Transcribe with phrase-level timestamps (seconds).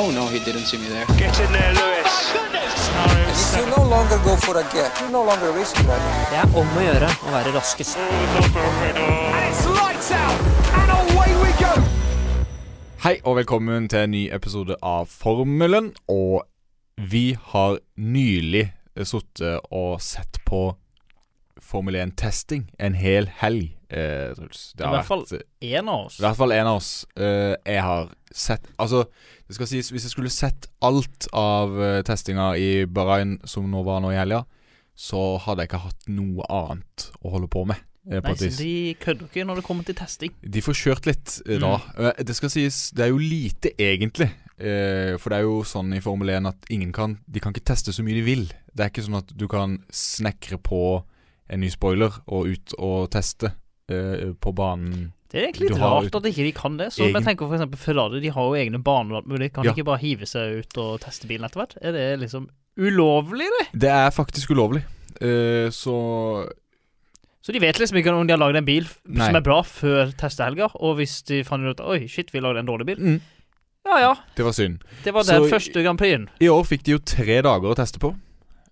[0.00, 1.04] Oh no, he didn't see me there.
[1.18, 2.14] Get in there, Lewis.
[3.56, 6.02] You no longer go for a gap, you no longer risk that.
[6.30, 7.98] Det er om å gjøre å være raskest.
[13.02, 15.90] Hei og velkommen til en ny episode av Formelen.
[16.06, 16.46] Og
[16.94, 18.68] vi har nylig
[19.02, 20.62] sittet og sett på
[21.58, 24.70] Formel 1-testing en hel helg, eh, Truls.
[24.78, 25.26] Det I hvert fall
[25.58, 26.22] én av oss.
[26.22, 26.92] I hvert fall en av oss.
[27.18, 29.04] Eh, jeg har sett Altså,
[29.48, 33.82] det skal sies, hvis jeg skulle sett alt av uh, testinga i Bahrain som nå
[33.86, 34.44] var nå i helga,
[34.98, 37.78] så hadde jeg ikke hatt noe annet å holde på med.
[38.10, 40.32] eh, Nei, så de kødder ikke når det kommer til testing.
[40.42, 41.76] De får kjørt litt eh, da.
[41.96, 44.30] Eh, Det skal sies, det er jo lite egentlig.
[44.58, 47.68] Eh, for det er jo sånn i Formel 1 at ingen kan De kan ikke
[47.70, 48.48] teste så mye de vil.
[48.74, 50.80] Det er ikke sånn at du kan snekre på
[51.48, 53.52] en ny spoiler og ut og teste
[53.88, 55.12] eh, på banen.
[55.30, 56.86] Det er egentlig litt rart at ikke de kan det.
[56.92, 59.16] Så egen- jeg tenker for eksempel Ferrari de har jo egne baner.
[59.20, 59.48] og de.
[59.50, 59.72] Kan Ja.
[59.72, 61.76] ikke bare hive seg ut og teste bilen etter hvert?
[61.82, 63.80] Er det liksom ulovlig, det?
[63.80, 64.84] Det er faktisk ulovlig.
[65.20, 66.48] Uh, så
[67.42, 69.26] Så de vet liksom ikke om de har lagd en bil Nei.
[69.26, 72.66] som er bra før testehelga, og hvis de fant ut Oi, shit, vi lagde en
[72.66, 72.96] dårlig bil.
[72.96, 73.20] mm,
[73.86, 74.80] Ja ja, Det var synd.
[75.04, 76.28] det var Så- den første Grand Prixen.
[76.40, 78.14] I år fikk de jo tre dager å teste på.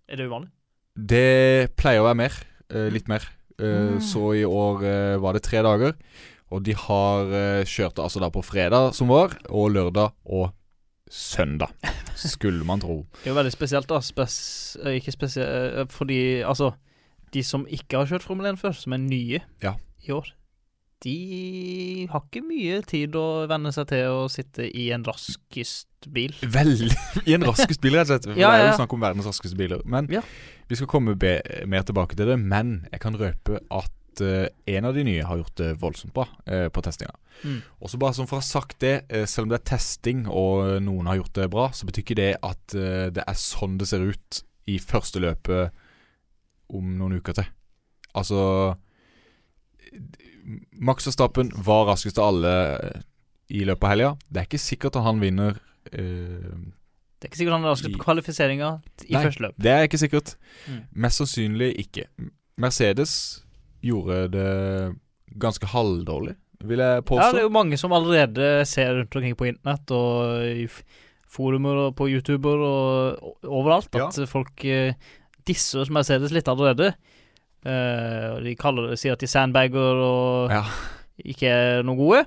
[0.08, 0.48] Er det uvanlig?
[0.96, 2.32] Det pleier å være mer.
[2.72, 3.20] Uh, litt mer.
[3.60, 4.00] Uh, Mm.
[4.00, 5.94] Så i år uh, var det tre dager.
[6.54, 10.52] Og de har uh, kjørt altså da på fredag, som var, og lørdag og
[11.10, 11.72] søndag.
[12.16, 13.00] Skulle man tro.
[13.22, 14.00] Det er jo veldig spesielt, da.
[14.02, 14.36] Spes
[14.82, 16.72] eh, ikke spesielt Fordi altså
[17.34, 19.74] De som ikke har kjørt Formel 1 før, som er nye Ja.
[20.06, 20.30] i år,
[21.04, 26.32] de har ikke mye tid å venne seg til å sitte i en raskest bil.
[26.40, 26.88] Veldig
[27.28, 28.28] I en raskest bil, rett og slett.
[28.30, 29.82] For Ja, Det er jo snakk om verdens raskeste biler.
[29.84, 30.22] Men Ja.
[30.70, 31.14] vi skal komme
[31.68, 32.38] mer tilbake til det.
[32.40, 33.92] Men jeg kan røpe at
[34.24, 37.14] eh, en av de nye har gjort det voldsomt bra eh, på testinga.
[37.42, 37.58] Mm.
[37.80, 40.24] Og så bare sånn for å ha sagt det, eh, selv om det er testing
[40.30, 43.76] og noen har gjort det bra, så betyr ikke det at eh, det er sånn
[43.80, 45.84] det ser ut i første løpet
[46.74, 47.50] om noen uker til.
[48.16, 48.40] Altså
[50.72, 53.04] Max Verstappen var raskest av alle eh,
[53.48, 54.10] i løpet av helga.
[54.28, 55.58] Det er ikke sikkert at han vinner
[55.92, 56.52] eh,
[57.16, 58.70] Det er ikke sikkert han er raskest på kvalifiseringa
[59.06, 59.22] i Nei.
[59.26, 59.58] første løp.
[59.62, 60.36] Det er ikke sikkert.
[60.66, 60.80] Mm.
[61.06, 62.06] Mest sannsynlig ikke.
[62.62, 63.14] Mercedes
[63.84, 64.50] gjorde det
[65.40, 67.22] ganske halvdårlig, vil jeg påstå.
[67.22, 70.68] Ja, det er jo mange som allerede ser rundt omkring på internett og i
[71.36, 74.94] forumer og på YouTuber og overalt at folk eh,
[75.46, 76.94] disser Mercedes litt allerede.
[77.66, 80.62] Uh, de kaller det, sier at de sandbagger og Ja.
[81.18, 82.20] ikke er noe gode.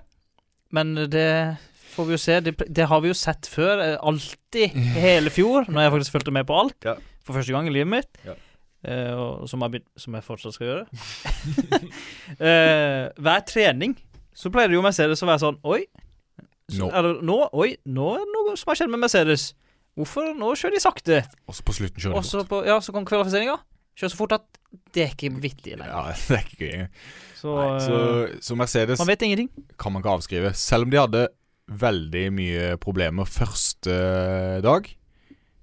[0.75, 1.57] Men det
[1.95, 2.39] får vi jo se.
[2.43, 3.79] Det, det har vi jo sett før.
[3.79, 4.75] eh, Alltid.
[4.99, 5.65] Hele fjor.
[5.71, 6.75] Når jeg faktisk fulgte med på alt.
[6.85, 6.97] Ja.
[7.23, 8.19] For første gang i livet mitt.
[8.27, 8.35] Ja.
[8.87, 10.85] Og som, jeg som jeg fortsatt skal gjøre.
[12.39, 13.95] uh, hver trening
[14.39, 15.81] så pleier det jo Mercedes å være sånn Oi.
[16.69, 16.89] Så, Nå.
[16.93, 19.47] det, nå, oi, nå er det noe som har skjedd med Mercedes.
[19.97, 20.27] Hvorfor?
[20.37, 21.17] Nå kjører de sakte.
[21.49, 22.49] Også på slutten kjører Og de så fort.
[22.51, 23.55] på- ja, så kom kvalifiseringa.
[23.97, 24.45] Kjører så fort at
[24.93, 25.89] det er ikke vittig lenger.
[25.89, 26.93] Ja, det er ikke gøy engang.
[27.39, 27.55] Så,
[27.87, 27.97] Så,
[28.29, 29.49] eh, så Mercedes man vet ingenting.
[29.81, 30.53] kan man ikke avskrive.
[30.61, 31.25] Selv om de hadde
[31.83, 33.97] veldig mye problemer første
[34.63, 34.87] dag.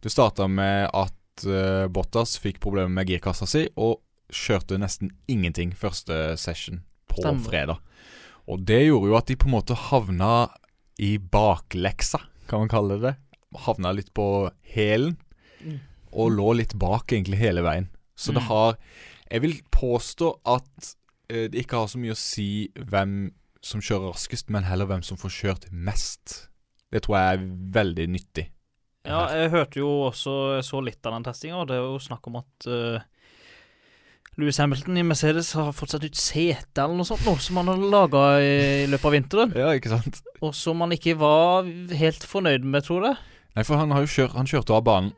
[0.04, 4.01] Det starta med at eh, Bottas fikk problemer med girkassa si, og
[4.33, 7.45] kjørte nesten ingenting første session på Stemmer.
[7.51, 7.79] fredag.
[8.49, 10.49] Og det gjorde jo at de på en måte havna
[10.99, 13.17] i bakleksa, kan man kalle det.
[13.67, 15.17] Havna litt på hælen,
[15.65, 15.81] Mm.
[16.13, 17.89] og lå litt bak egentlig hele veien.
[18.17, 18.49] Så det Mm.
[18.49, 18.77] har
[19.31, 20.95] Jeg vil påstå at
[21.33, 25.03] uh, det ikke har så mye å si hvem som kjører raskest, men heller hvem
[25.03, 26.49] som får kjørt mest.
[26.93, 28.49] Det tror jeg er veldig nyttig.
[29.06, 31.99] Ja, jeg hørte jo også Jeg så litt av den testinga, og det er jo
[32.03, 32.99] snakk om at uh,
[34.37, 37.71] Louis Hamilton i Mercedes har fått satt ut sete eller noe sånt noe som han
[37.72, 38.50] har laga i,
[38.84, 40.21] i løpet av vinteren, Ja, ikke sant?
[40.45, 41.65] og som han ikke var
[41.97, 43.16] helt fornøyd med, tror jeg.
[43.56, 45.15] Nei, for han har jo kjørt Han kjørte av banen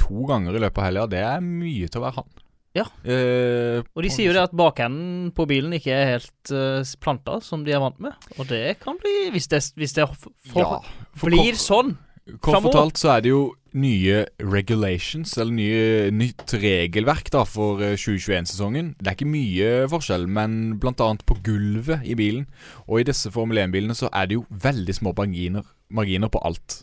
[0.00, 1.02] to ganger i løpet av helga.
[1.12, 2.30] Det er mye til å være han.
[2.78, 2.84] Ja.
[3.04, 7.36] Eh, Og de sier jo det at bakenden på bilen ikke er helt uh, planta
[7.44, 10.78] som de er vant med, og det kan bli Hvis det, hvis det for, Ja.
[11.18, 11.92] For blir kort- sånn
[12.38, 13.42] Kort fortalt så er det jo
[13.78, 18.94] nye regulations, eller nye, nytt regelverk da for eh, 2021-sesongen.
[18.98, 22.48] Det er ikke mye forskjell, men annet på gulvet i bilen.
[22.88, 26.82] Og i disse Formel 1-bilene så er det jo veldig små marginer, marginer på alt.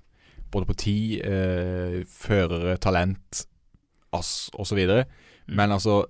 [0.52, 3.48] Både på tid, eh, førere, talent
[4.16, 4.80] ass, osv.
[4.80, 5.56] Mm.
[5.56, 6.06] Men altså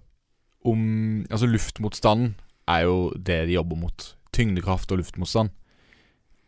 [0.68, 2.36] om Altså luftmotstanden
[2.68, 4.16] er jo det de jobber mot.
[4.34, 5.50] Tyngdekraft og luftmotstand.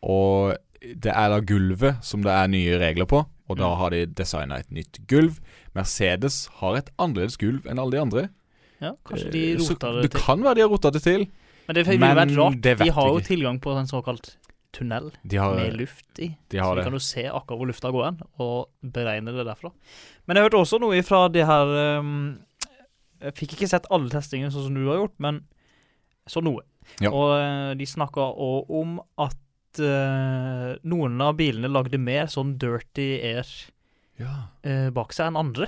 [0.01, 3.77] Og det er da gulvet som det er nye regler på, og da Mm.
[3.79, 5.39] har de designa et nytt gulv.
[5.75, 8.29] Mercedes har et annerledes gulv enn alle de andre.
[8.81, 10.21] Ja, kanskje de Eh, rota det det til.
[10.21, 11.27] kan være de har rota det til.
[11.67, 12.61] Men det ville vært rart.
[12.61, 14.35] det De har jo tilgang på en såkalt
[14.71, 16.35] tunnel De har, med luft i.
[16.49, 19.71] de Så vi kan jo se akkurat hvor lufta går hen, og beregne det derfra.
[20.27, 22.39] Men jeg hørte også noe fra de her um,
[23.21, 25.41] Jeg fikk ikke sett alle testingene sånn som du har gjort, men
[26.29, 26.61] så noe.
[27.01, 27.09] Ja.
[27.11, 29.35] Og eh, de snakka òg om at
[29.77, 33.45] eh, noen av bilene lagde mer sånn dirty air
[34.19, 35.67] Ja, uh, bak seg enn andre.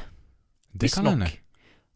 [0.73, 1.29] det kan hende.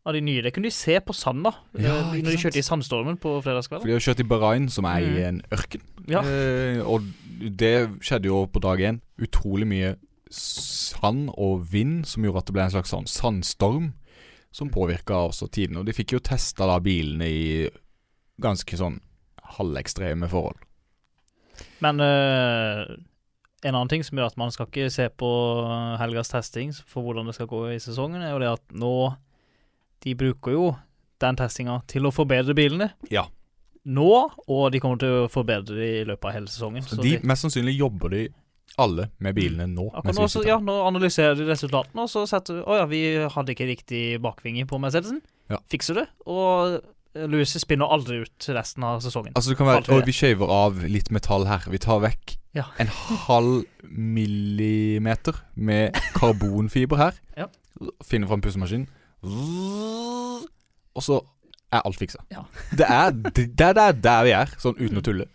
[0.05, 0.41] Av de nye.
[0.45, 3.57] Det kunne de se på sanda da Ja, når de kjørte i sandstormen på For
[3.81, 5.23] de har kjørt i Bahrain, som er i Mm.
[5.27, 5.81] en ørken.
[6.07, 6.21] Ja.
[6.21, 7.01] Eh, og
[7.57, 9.01] det skjedde jo på dag én.
[9.19, 9.95] Utrolig mye
[10.29, 13.93] sand og vind som gjorde at det ble en slags sånn sandstorm.
[14.51, 15.79] Som påvirka også tidene.
[15.79, 17.69] Og de fikk jo testa da bilene i
[18.39, 19.01] ganske sånn
[19.57, 20.55] halvekstreme forhold.
[21.85, 22.95] Men uh,
[23.65, 25.29] en annen ting som gjør at man skal ikke se på
[26.01, 28.91] helgas testing for hvordan det skal gå i sesongen, er jo det at nå
[30.05, 30.65] De bruker jo
[31.23, 32.91] den testinga til å forbedre bilene.
[33.09, 33.23] Ja.
[33.85, 34.09] Nå,
[34.51, 36.83] og de kommer til å forbedre det i løpet av hele sesongen.
[36.85, 38.25] Så Så de, de- mest sannsynlig jobber de
[38.81, 39.87] alle med bilene nå.
[39.95, 43.01] Akkurat nå, så, ja, nå analyserer de resultatene, og så setter Å ja, vi
[43.31, 45.21] hadde ikke riktig bakvinge på Mercedesen.
[45.49, 45.61] Ja.
[45.71, 46.05] Fikser det.
[46.27, 46.81] Og
[47.15, 49.31] Louis spinner aldri ut resten av sesongen.
[49.39, 51.63] Altså det kan være vi Og vi shaver av litt metall her.
[51.71, 52.65] Vi tar vekk Ja.
[52.79, 52.87] en
[53.27, 57.21] halv millimeter med karbonfiber her.
[57.37, 57.47] Ja.
[58.07, 58.87] Finner fram pussemaskinen.
[60.95, 61.17] Og så
[61.75, 62.21] er alt fiksa.
[62.31, 62.45] Ja.
[62.79, 65.25] Det er det, det er der vi er, sånn uten å tulle.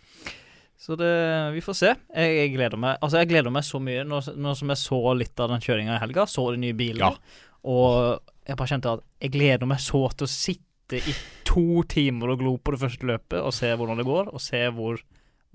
[0.80, 1.10] Så det,
[1.52, 1.90] vi får se.
[2.16, 5.00] Jeg, jeg gleder meg Altså jeg gleder meg så mye nå, nå som jeg så
[5.12, 6.24] litt av den kjøringa i helga.
[6.24, 7.10] Så de nye bilene.
[7.12, 7.44] Ja.
[7.68, 10.64] Og jeg bare kjente at jeg gleder meg så til å sitte
[10.98, 11.14] i
[11.46, 14.60] to timer og glo på det første løpet og se hvordan det går, og se
[14.74, 14.98] hvor,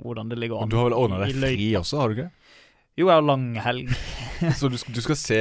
[0.02, 0.64] hvordan det ligger an.
[0.64, 0.70] an.
[0.70, 2.32] du har vel ordna deg fri også, har du ikke?
[2.96, 3.90] Jo, jeg har langhelg.
[4.60, 5.40] Så du, skal- du skal se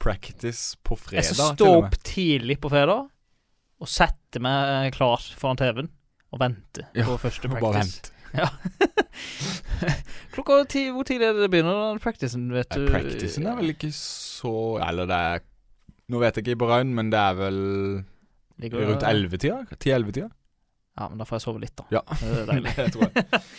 [0.00, 1.22] practice på fredag?
[1.24, 3.06] Jeg skal stå opp tidlig på fredag
[3.80, 5.88] og sette meg klar foran TV-en
[6.34, 7.64] og vente Ja, på første practice.
[7.64, 8.10] bare vent.
[8.34, 8.48] Ja.
[10.34, 12.48] Klokka ti, Hvor tidlig er det det begynner, den practicen?
[12.52, 12.86] Vet du?
[12.90, 14.50] Practicen er vel ikke så
[14.82, 15.44] Eller det er
[16.10, 17.58] Nå vet jeg ikke i Bahrain, men det er vel
[18.62, 19.66] Ligger- rundt 11-tida?
[19.74, 20.30] 10-11-tida?
[20.94, 21.86] Ja, men da får jeg sove litt, da.
[21.90, 22.02] Ja.
[22.20, 22.74] Det er deilig.
[22.78, 23.42] Det tror jeg.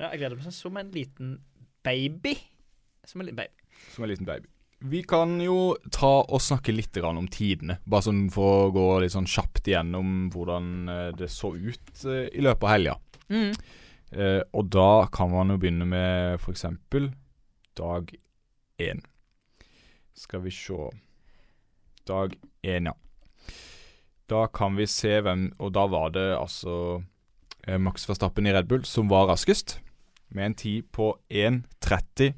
[0.00, 1.32] Ja, jeg gleder meg som en liten
[1.84, 2.32] baby.
[3.04, 3.66] Som en liten baby.
[3.92, 4.48] Som en liten baby.
[4.88, 7.76] Vi kan jo ta og snakke litt om tidene.
[7.84, 12.30] Bare sånn for å gå litt sånn kjapt igjennom hvordan eh, det så ut eh,
[12.32, 12.94] i løpet av helga.
[13.28, 13.50] Mm.
[14.16, 17.10] Eh, og da kan man jo begynne med eksempel
[17.76, 18.08] dag
[18.80, 19.04] én.
[20.16, 20.88] Skal vi se
[22.08, 22.32] Dag
[22.64, 22.94] én, ja.
[24.30, 27.02] Da kan vi se hvem Og da var det altså
[27.66, 29.80] eh, Max Verstappen i Red Bull som var raskest,
[30.30, 32.34] med en tid på 1.30,67,4.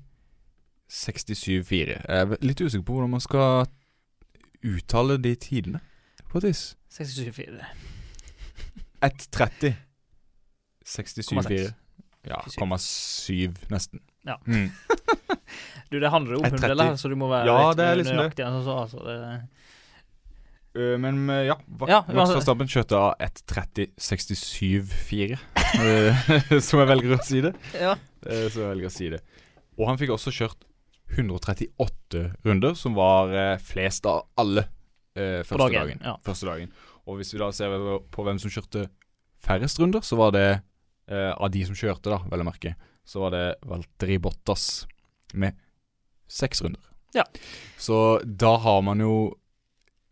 [0.89, 3.67] Jeg er litt usikker på hvordan man skal
[4.65, 5.81] uttale de tidene,
[6.31, 6.77] på et vis.
[6.97, 7.61] 67,4.
[9.03, 9.75] 1.30
[10.87, 11.73] 67,4.
[12.23, 14.01] Ja, 7 nesten.
[14.25, 14.37] Ja.
[14.47, 14.71] Mm.
[15.93, 16.51] Du, det handler jo om 1,30.
[16.55, 18.45] hundredeler, så du må være Ja, litt liksom nøyaktig.
[18.47, 19.19] Altså, altså, det.
[20.75, 25.39] Øh, men øh, ja, Va- Ja, Max altså- Verstappen kjørte av 1.30,67,4.
[25.85, 26.15] øh,
[26.67, 27.53] som jeg velger å si det.
[27.77, 27.95] Ja.
[28.27, 29.21] Øh, så jeg velger å si det.
[29.79, 30.65] Og han fikk også kjørt
[31.13, 34.63] 138 runder, som var flest av alle
[35.17, 35.99] øh, første dagen, dagen.
[36.07, 36.15] ja.
[36.25, 36.73] Første dagen.
[37.07, 37.75] Og hvis vi da ser
[38.15, 38.87] på hvem som kjørte
[39.43, 40.47] færrest runder, så var det
[41.11, 42.75] øh, av de som kjørte, da, vel å merke,
[43.05, 44.87] så var det Valtteri Bottas
[45.35, 45.53] med
[46.31, 46.81] seks runder.
[47.17, 47.25] Ja.
[47.77, 49.15] Så da har man jo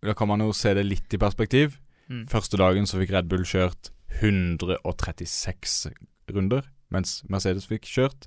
[0.02, 1.78] Da kan man jo se det litt i perspektiv.
[2.10, 2.24] Mm.
[2.30, 3.90] Første dagen så fikk Red Bull kjørt
[4.20, 5.90] 136
[6.30, 8.26] runder, mens Mercedes fikk kjørt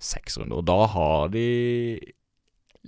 [0.00, 0.60] seks runder.
[0.62, 1.44] Og da har de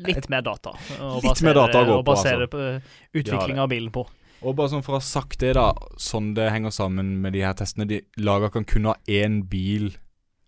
[0.02, 0.72] Litt mer data.
[0.72, 2.82] å Litt basere- mer data å gå på, basere altså.
[3.12, 4.06] på utvikling av bilen på.
[4.42, 7.40] Og bare sånn for å ha sagt det, da, sånn det henger sammen med de
[7.44, 9.92] her testene de, Laga kan kun ha én bil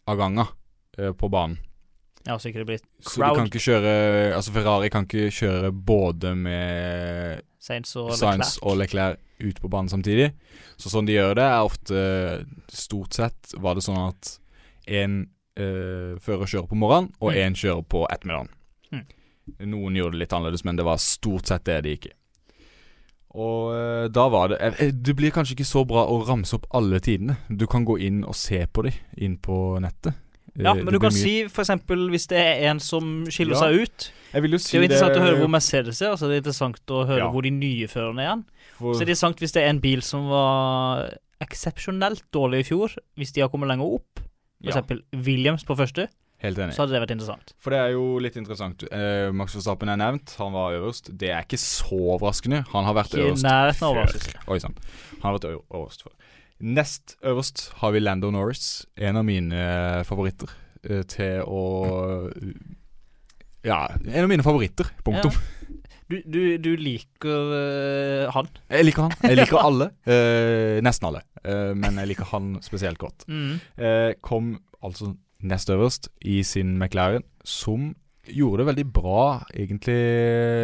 [0.08, 0.46] av gangen
[0.98, 1.58] eh, på banen.
[2.24, 3.90] Ja, så ikke det blir Så de kan ikke kjøre
[4.34, 8.58] Altså Ferrari kan ikke kjøre både med Sainz og Leclerc.
[8.62, 10.30] og Leclerc ut på banen samtidig.
[10.80, 14.38] Så sånn de gjør det, er ofte Stort sett var det sånn at
[14.88, 15.26] én
[15.56, 17.54] eh, fører kjører på morgenen, og Mm.
[17.54, 18.48] kjører på ettermiddagen.
[18.92, 19.04] Mm.
[19.70, 22.14] Noen gjorde det litt annerledes, men det var stort sett det det gikk i.
[23.34, 26.66] Og eh, da var det eh, Det blir kanskje ikke så bra å ramse opp
[26.74, 27.36] alle tidene.
[27.48, 30.14] Du kan gå inn og se på dem inn på nettet.
[30.56, 33.54] Ja, Eh, men du kan mye- si for eksempel hvis det er en som skiller
[33.54, 34.10] Ja, seg ut.
[34.32, 36.36] Jeg vil jo Det er jo interessant det å høre hvor Mercedes er, altså det
[36.36, 37.30] er interessant å høre Ja.
[37.30, 38.44] hvor de nye førerne er igjen.
[38.78, 42.68] for- Så det er interessant hvis det er en bil som var eksepsjonelt dårlig i
[42.70, 44.20] fjor, hvis de har kommet lenger opp.
[44.20, 46.08] For ja, eksempel Williams på første,
[46.38, 46.72] Helt enig.
[46.74, 47.52] så hadde det vært interessant.
[47.58, 48.84] For det er jo litt interessant.
[48.90, 50.34] Eh, Max Verstappen er nevnt.
[50.38, 51.10] Han var øverst.
[51.16, 52.64] Det er ikke så overraskende.
[52.72, 54.04] Han har vært Ikke øverst nærheten av før.
[54.06, 54.34] overraskelse.
[54.48, 54.74] Oi sann.
[55.22, 56.12] Han har vært øverst før.
[56.64, 60.48] Nest øverst har vi Lando Norris, en av mine eh, favoritter
[60.88, 61.64] eh, til å
[63.64, 64.88] Ja, en av mine favoritter.
[65.04, 65.34] Punktum.
[66.08, 68.48] Du, du, du liker uh, han?
[68.68, 69.14] Jeg liker han.
[69.24, 69.88] Jeg liker alle.
[70.04, 71.22] Uh, nesten alle.
[71.40, 73.24] Uh, men jeg liker han spesielt godt.
[73.24, 73.56] Mm.
[74.24, 77.94] Kom altså nest øverst i sin McLaren, som
[78.28, 79.96] gjorde det veldig bra, egentlig.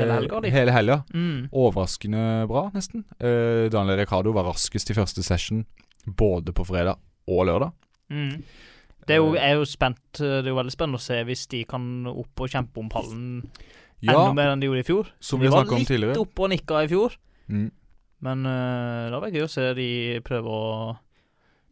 [0.00, 0.40] Hele helga.
[0.54, 0.98] Hele helga.
[1.12, 1.48] Mm.
[1.52, 3.04] Overraskende bra, nesten.
[3.20, 5.64] Uh, Daniel Ricardo var raskest i første session,
[6.06, 6.96] både på fredag
[7.28, 7.72] og lørdag.
[8.10, 8.42] Mm.
[9.06, 11.46] Det er jo, jeg er jo spent Det er jo veldig spennende å se hvis
[11.50, 13.22] de kan opp og kjempe om pallen
[14.02, 15.08] Ja, enda mer enn de gjorde i fjor.
[15.20, 16.18] som vi de var om litt tidligere.
[16.20, 17.16] oppe og nikka i fjor,
[17.50, 17.70] Mm.
[18.22, 20.96] men uh, det var gøy å se de prøve å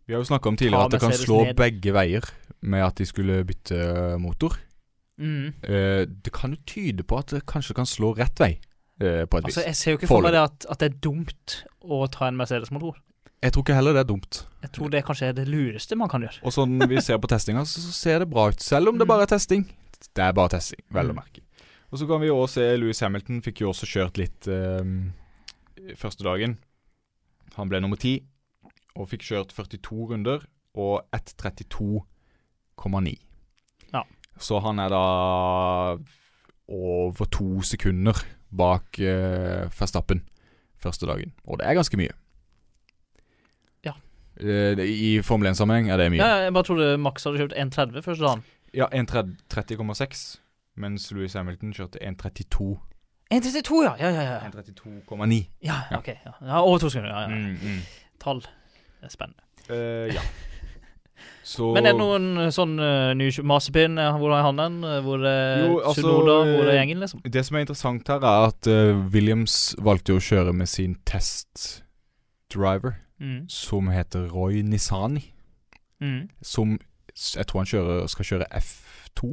[0.08, 1.56] Vi har jo snakka om tidligere at det kan slå ned.
[1.56, 2.25] begge veier
[2.62, 4.56] med at de skulle bytte motor.
[5.18, 5.52] mm.
[5.62, 8.58] Uh, det kan jo tyde på at det kanskje kan slå rett vei,
[9.02, 9.66] uh, på et Altså, vis.
[9.66, 12.37] Jeg ser jo ikke for meg det at, at det er dumt å ta en
[12.37, 12.97] Mercedes-motor.
[13.42, 14.40] Jeg tror ikke heller det er dumt.
[14.62, 16.40] Jeg tror det kanskje er det lureste man kan gjøre.
[16.42, 18.61] Og sånn vi ser på testinga, så så ser det bra ut.
[18.61, 19.12] Selv om det Mm.
[19.12, 19.64] bare er testing.
[20.14, 21.23] Det er bare testing, vel å Mm.
[21.23, 21.40] merke.
[21.92, 24.83] Og så kan vi også se Louis Hamilton fikk jo også kjørt litt eh,
[25.97, 26.59] første dagen.
[27.57, 28.23] Han ble nummer ti
[28.97, 33.16] og fikk kjørt 42 runder og 1.32,9.
[33.95, 34.02] Ja.
[34.38, 35.97] Så han er da
[36.68, 38.14] over to sekunder
[38.50, 40.23] bak eh, Verstappen
[40.78, 41.33] første dagen.
[41.47, 42.12] Og det er ganske mye.
[44.40, 46.21] Eh, I Formel 1-sammenheng er det mye.
[46.23, 48.45] Ja, jeg bare trodde Max hadde kjørt 1,30 første dagen.
[48.76, 50.26] Ja, 1.30,6,
[50.76, 52.76] mens Louis Hamilton kjørte 1.32.
[53.35, 53.95] 1,32, ja.
[54.00, 54.38] Ja, ja, ja.
[54.49, 55.40] 1.32,9.
[55.64, 56.09] Ja, ok.
[56.09, 56.33] Ja.
[56.40, 57.11] ja over to sekunder.
[57.12, 57.28] Ja, ja.
[57.28, 57.80] Mm, mm.
[58.21, 58.40] Tall.
[59.00, 59.42] Det er spennende.
[59.68, 60.23] Uh, ja.
[61.49, 63.97] Så Men er det noen eh, sånn uh, ny Masepin?
[63.99, 64.59] eh, Hvor er han?
[64.61, 66.35] Eh, Hvor er Jo, altså, Sunoda?
[66.45, 67.23] Hvor er gjengen, liksom?
[67.25, 72.99] Det som er interessant her, er at uh, Williams valgte å kjøre med sin test-driver,
[73.18, 73.48] Mm.
[73.50, 75.25] som heter Roy Nisani.
[76.00, 76.28] Mm.
[76.42, 76.78] Som
[77.18, 79.32] jeg tror han kjører, skal kjøre F2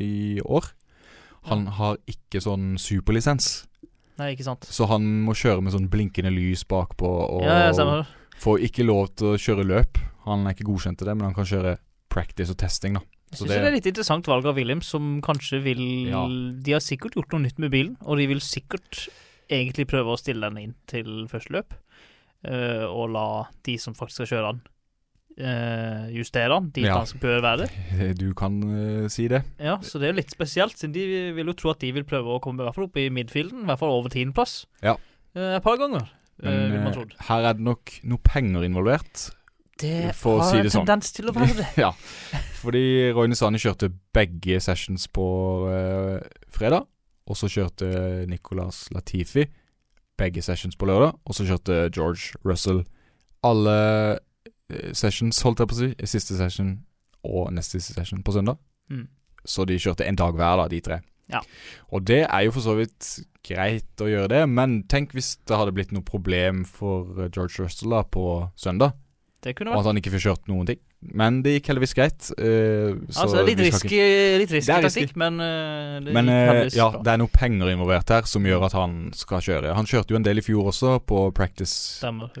[0.00, 0.70] i år.
[1.48, 3.66] Han har ikke sånn superlisens,
[4.18, 4.66] Nei, ikke sant.
[4.66, 7.08] så han må kjøre med sånn blinkende lys bakpå.
[7.38, 8.00] Og ja, ja,
[8.42, 10.00] får ikke lov til å kjøre løp.
[10.26, 11.76] Han er ikke godkjent til det, men han kan kjøre
[12.12, 13.04] practice og testing, da.
[13.28, 13.56] Jeg syns det...
[13.60, 16.24] det er litt interessant valg av Williams, som kanskje vil Ja.
[16.28, 19.06] De har sikkert gjort noe nytt med bilen, og de vil sikkert
[19.48, 21.76] egentlig prøve å stille den inn til første løp.
[22.44, 23.28] Eh, og la
[23.66, 24.60] de som faktisk skal kjøre den,
[25.38, 26.98] eh, justere den dit Ja.
[26.98, 27.68] den skal å være.
[28.18, 29.44] Du kan uh, si det.
[29.58, 32.04] Ja, så det er jo litt spesielt, siden de vil jo tro at de vil
[32.04, 34.66] prøve å komme i hvert fall opp i midfielden, i hvert fall over tiendeplass.
[34.82, 34.96] Ja.
[35.36, 36.08] uh, et par ganger,
[36.42, 37.14] Men trodd.
[37.28, 39.30] her er det nok noe penger involvert.
[39.78, 40.86] Det for har si en det sånn.
[40.86, 41.66] tendens til å være det.
[41.84, 41.92] ja.
[42.58, 45.26] Fordi Roine Sane kjørte begge sessions på
[45.70, 46.18] uh,
[46.50, 46.86] fredag.
[47.28, 49.44] Og så kjørte Nicolas Latifi
[50.18, 51.16] begge sessions på lørdag.
[51.24, 52.84] Og så kjørte George Russell
[53.46, 53.76] alle
[54.70, 55.90] eh, sessions, holdt jeg på å si.
[56.10, 56.74] Siste session
[57.26, 58.58] og neste siste session på søndag.
[58.90, 59.06] Mm.
[59.48, 61.00] Så de kjørte en dag hver, da, de tre.
[61.28, 61.42] Ja.
[61.92, 63.08] Og det er jo for så vidt
[63.44, 67.92] greit å gjøre det, men tenk hvis det hadde blitt noe problem for George Russell
[67.94, 68.24] da på
[68.58, 68.96] søndag,
[69.44, 70.80] Det kunne og at han ikke fikk kjørt noen ting.
[71.00, 72.28] Men det gikk heldigvis greit.
[72.34, 73.98] Uh, så Altså, litt risky,
[74.40, 77.02] litt risky taktikk, men uh, det Men heldigvis ja, bra.
[77.06, 79.76] det er noe penger involvert her som gjør at han skal kjøre.
[79.78, 82.00] Han kjørte jo en del i fjor også, på practice.
[82.00, 82.34] Stemmer.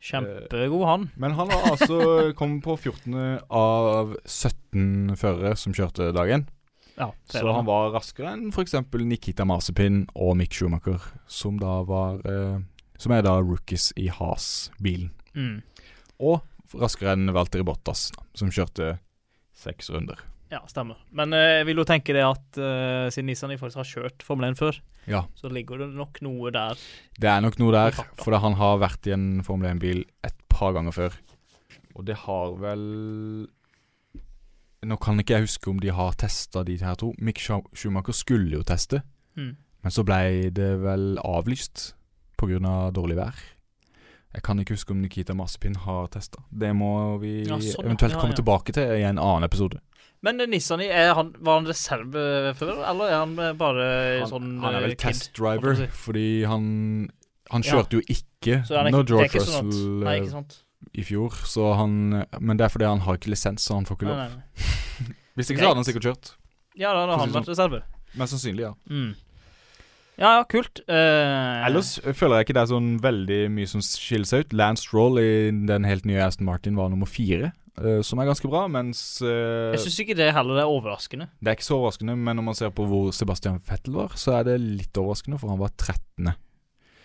[0.00, 1.04] Kjempegod, han.
[1.20, 1.98] Men han var altså
[2.38, 3.18] kom på 14.
[3.52, 6.46] av 17 førere som kjørte dagen.
[6.96, 8.74] Ja, Så han var raskere enn f.eks.
[9.04, 12.18] Nikita Masepin og Mick Schumacher, som da var
[13.00, 15.12] Som er da rookies i Has-bilen.
[15.32, 15.60] mm.
[16.20, 16.42] Og
[16.78, 18.98] raskere enn Valtteri Bottas, som kjørte
[19.56, 20.20] seks runder.
[20.50, 20.96] Ja, stemmer.
[21.14, 24.48] Men eh, jeg vil jo tenke det at uh, siden Nissan faktisk har kjørt Formel
[24.50, 26.76] 1 før, Ja, så ligger det nok noe der.
[27.18, 30.74] det er nok noe der, for han har vært i en Formel 1-bil et par
[30.76, 31.14] ganger før.
[31.94, 33.48] Og det har vel
[34.82, 37.10] Nå kan ikke jeg huske om de har testa de her to.
[37.20, 39.02] Mick Schumacher skulle jo teste,
[39.36, 39.54] Mm.
[39.84, 41.92] men så ble det vel avlyst
[42.36, 42.90] pga.
[42.90, 43.34] dårlig vær.
[44.34, 46.42] Jeg kan ikke huske om Nikita Masipin har testa.
[46.50, 48.38] Det må vi Ja, sånn, eventuelt Ja, komme ja.
[48.42, 49.80] tilbake til i en annen episode.
[50.22, 50.80] Men eh, Nissan,
[51.16, 53.86] han, var han reserve før, eller er han eh, bare
[54.20, 55.06] Han, sånn han er vel eh, kid?
[55.08, 56.66] testdriver, holdt jeg fordi han
[57.50, 57.72] Han Ja.
[57.80, 58.60] kjørte jo ikke
[58.92, 60.58] når George ikke sånn Russell Nei, eh, ikke sant?
[60.94, 61.96] i fjor, så han
[62.40, 64.16] Men det er fordi han har ikke lisens, så han får ikke lov.
[64.16, 65.14] nei, nei.
[65.36, 66.30] Hvis ikke så hadde han sikkert kjørt.
[66.76, 67.82] Ja, da hadde han vært reserve.
[68.18, 68.72] Mest sannsynlig, ja.
[68.90, 69.14] Mm.
[70.20, 70.82] Ja, ja, kult.
[70.84, 74.52] Uh, Ellers føler jeg ikke det er sånn veldig mye som skiller seg ut.
[74.60, 78.48] Lance Stroll i den helt nye Aston Martin var nummer fire, Uh, som er ganske
[78.50, 81.30] bra, mens uh, Jeg syns ikke det heller er overraskende.
[81.40, 84.34] Det er ikke så overraskende, men når man ser på hvor Sebastian Vettel var, så
[84.36, 86.34] er det litt overraskende, for han var 13.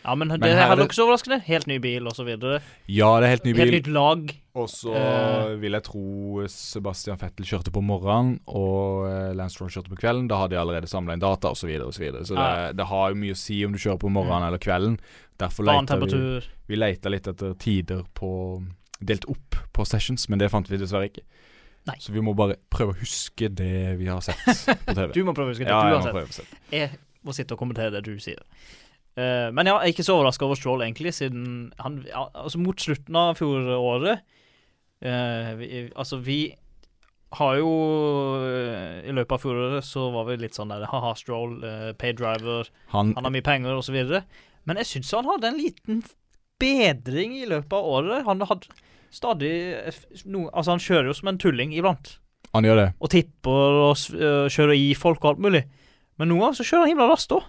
[0.05, 1.39] Ja, men det her er så overraskende.
[1.47, 2.59] Helt ny bil, videre.
[2.91, 3.63] Ja, det er helt ny bil.
[3.63, 4.33] Helt nytt lag.
[4.55, 9.73] Og så uh, vil jeg tro Sebastian Fettel kjørte på morgenen, og eh, Lance Stroll
[9.73, 10.29] kjørte på kvelden.
[10.31, 11.65] Da hadde de allerede samla inn data, osv.
[11.65, 12.23] Så, videre, og så, videre.
[12.29, 12.45] så Ja.
[12.69, 14.47] det, det har jo mye å si om du kjører på morgenen Mm.
[14.47, 14.99] eller kvelden.
[15.41, 18.31] Derfor leter vi, vi leter litt etter tider på
[19.03, 21.25] Delt opp på sessions, men det fant vi dessverre ikke.
[21.85, 21.97] Nei.
[21.99, 24.39] Så vi må bare prøve å huske det vi har sett
[24.85, 25.11] på TV.
[25.13, 26.55] Du må prøve å huske det ja, du har sett.
[26.71, 26.95] Jeg
[27.25, 28.39] må sitte og kommentere det du sier.
[29.15, 32.59] Eh, men ja, jeg er ikke så overraska over Stroll, egentlig, siden han ja, Altså,
[32.59, 34.25] mot slutten av fjoråret
[35.05, 36.39] uh, vi, Altså, vi
[37.35, 37.69] har jo
[38.43, 42.67] eh, I løpet av fjoråret så var vi litt sånn der Ha-ha, Stroll, uh, paydriver,
[42.91, 43.97] Han, han har mye penger, osv.
[44.67, 46.03] Men jeg syns han hadde en liten
[46.59, 48.27] bedring i løpet av året.
[48.27, 48.71] Han hadde
[49.15, 49.55] stadig
[50.27, 52.17] no, Altså, han kjører jo som en tulling iblant.
[52.55, 52.87] han gjør det.
[52.99, 55.65] Og tipper og øh, kjører i folk og alt mulig.
[56.15, 57.43] Men noen ganger så kjører han himla raskt òg.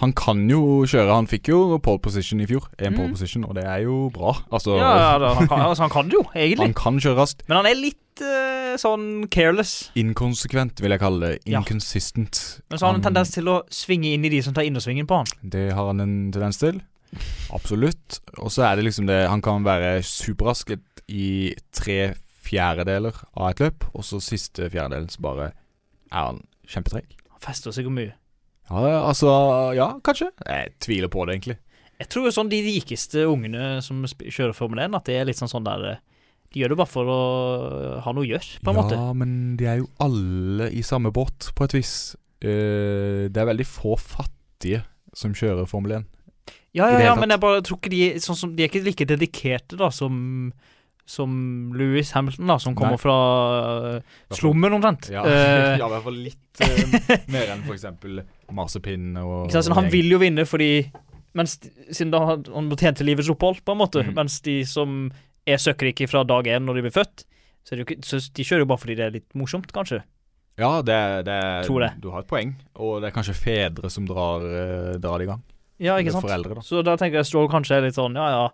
[0.00, 1.08] Han kan jo kjøre.
[1.14, 2.66] Han fikk jo pole position i fjor.
[2.78, 2.96] En Mm.
[2.98, 4.34] pole position, og det er jo bra.
[4.52, 6.66] Altså, Ja, da, han, kan, altså, han kan det jo, egentlig.
[6.66, 7.46] han kan kjøre raskt.
[7.48, 9.90] Men han er litt uh, sånn careless.
[9.96, 11.38] Inkonsekvent, vil jeg kalle det.
[11.48, 11.60] Ja.
[11.66, 15.06] Men så har han en tendens til å svinge inn i de som tar innersvingen
[15.08, 15.26] på han.
[15.42, 16.82] Det har han en tendens til.
[17.54, 18.20] Absolutt.
[18.38, 20.74] Og så er det liksom det Han kan være superrask
[21.08, 22.14] i tre
[22.46, 25.48] fjerdedeler av et løp, og så siste fjerdedelen så bare
[26.12, 27.04] er han kjempetreg.
[27.34, 28.12] Han fester seg jo mye.
[28.70, 29.30] Ja, altså
[29.76, 30.32] Ja, kanskje.
[30.46, 31.58] Jeg tviler på det, egentlig.
[31.96, 35.38] Jeg tror jo sånn de rikeste ungene som kjører Formel 1, at det er litt
[35.40, 36.02] sånn sånn der øh,
[36.52, 37.20] De gjør det bare for å
[38.04, 38.98] ha noe å gjøre, på en ja, måte.
[39.16, 41.94] men de er jo alle i samme båt, på et vis.
[42.44, 44.82] Uh, det er veldig få fattige
[45.16, 46.06] som kjører Formel 1.
[46.76, 49.06] Ja, ja, ja, men jeg bare tror ikke de sånn som De er ikke like
[49.08, 50.50] dedikerte, da, som
[51.06, 51.30] som
[51.78, 53.00] Louis Hamilton, da, som kommer Nei.
[53.00, 53.16] fra
[54.02, 55.06] uh, slummen, omtrent.
[55.14, 56.96] Ja, Eh, ja i hvert fall litt uh,
[57.34, 57.86] mer enn f.eks.
[58.50, 59.68] marsepinn og sant?
[59.68, 60.70] sånn, han vil jo vinne fordi
[61.36, 61.58] mens,
[61.92, 64.02] Siden da han tjente livets opphold, på en måte.
[64.02, 64.14] Mm.
[64.16, 65.06] Mens de som
[65.46, 67.26] er søkkrike fra dag én når de blir født,
[67.66, 70.00] så, ikke, så de kjører jo bare fordi det er litt morsomt, kanskje.
[70.56, 70.96] Ja, det,
[71.28, 71.90] det, Tror det.
[72.00, 75.30] Du har et poeng, og det er kanskje fedre som drar, eh, drar det i
[75.30, 75.42] gang.
[75.82, 76.24] Ja, ikke sant?
[76.24, 76.62] Foreldre.
[76.64, 78.46] Så da tenker jeg Stroll kanskje er litt sånn, ja ja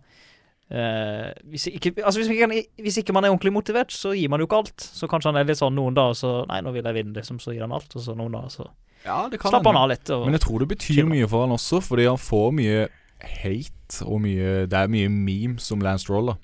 [0.73, 4.41] eh, hvis, ikke, altså hvis, ikke, hvis ikke man er ordentlig motivert, så gir man
[4.43, 4.87] jo ikke alt.
[4.87, 7.41] Så kanskje han er litt sånn noen dager så Nei, nå vil jeg vinne, liksom,
[7.43, 7.93] så gir han alt.
[7.93, 8.69] Og så noen dager så
[9.05, 10.09] Ja, det kan slapper han av litt.
[10.15, 12.89] Og, Men jeg tror det betyr mye for han også, fordi han får mye
[13.23, 16.37] hate og mye Det er mye memes som Lance Stroll, da.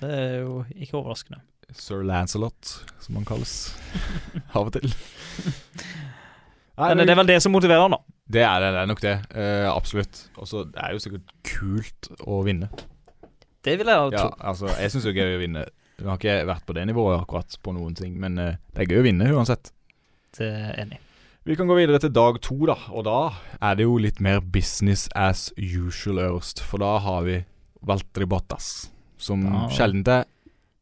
[0.00, 1.42] det er jo ikke overraskende.
[1.72, 3.72] Sir Lancelot, som han kalles.
[4.56, 4.92] Av og til.
[6.76, 8.16] Men det er vel det som motiverer han, da.
[8.32, 9.14] Det er det, det er nok det.
[9.34, 10.24] Uh, absolutt.
[10.40, 12.70] Og så det er jo sikkert kult å vinne.
[13.62, 15.64] Det vil jeg ha Ja, altså, jeg syns det er gøy å vinne.
[16.02, 18.90] Vi har ikke vært på det nivået akkurat på noen ting, men uh, det er
[18.90, 19.70] gøy å vinne uansett.
[20.36, 20.98] Det er enig.
[21.44, 22.76] Vi kan gå videre til dag to, da.
[22.94, 23.18] Og da
[23.60, 26.62] er det jo litt mer business as usual øverst.
[26.66, 27.40] For da har vi
[27.86, 29.66] Valtri Bottas, som Ja.
[29.74, 30.24] sjelden er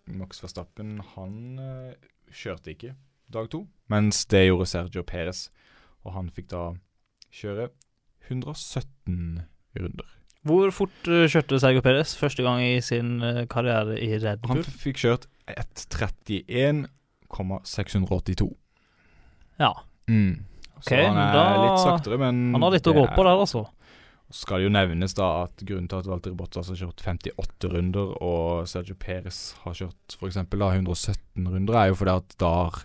[0.05, 1.95] Max Verstappen, han uh,
[2.29, 2.93] kjørte ikke
[3.33, 3.63] dag to.
[3.89, 5.47] Mens det gjorde Sergio Perez,
[6.05, 6.67] og han fikk da
[7.33, 7.71] kjøre
[8.29, 9.41] 117
[9.81, 10.13] runder.
[10.47, 13.17] Hvor fort uh, kjørte Sergio Perez første gang i sin
[13.49, 14.61] karriere i Red Bull?
[14.61, 15.25] Han fikk kjørt
[17.29, 18.51] 1.31,682.
[19.59, 19.73] Ja.
[20.09, 20.45] Mm.
[20.77, 23.21] Ok, så han men er da- litt saktere, men Han har litt å gå på
[23.21, 23.67] er- der, altså.
[24.31, 28.17] Skal det jo nevnes da at grunnen til at Walter Bottas har kjørt 58 runder,
[28.21, 32.83] og Sergio Perez har kjørt eksempel 117 runder, er jo fordi at da har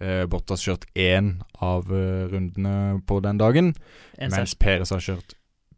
[0.00, 3.74] eh, Bottas kjørt én av eh, rundene på den dagen,
[4.18, 4.58] En mens session.
[4.60, 5.34] Perez har kjørt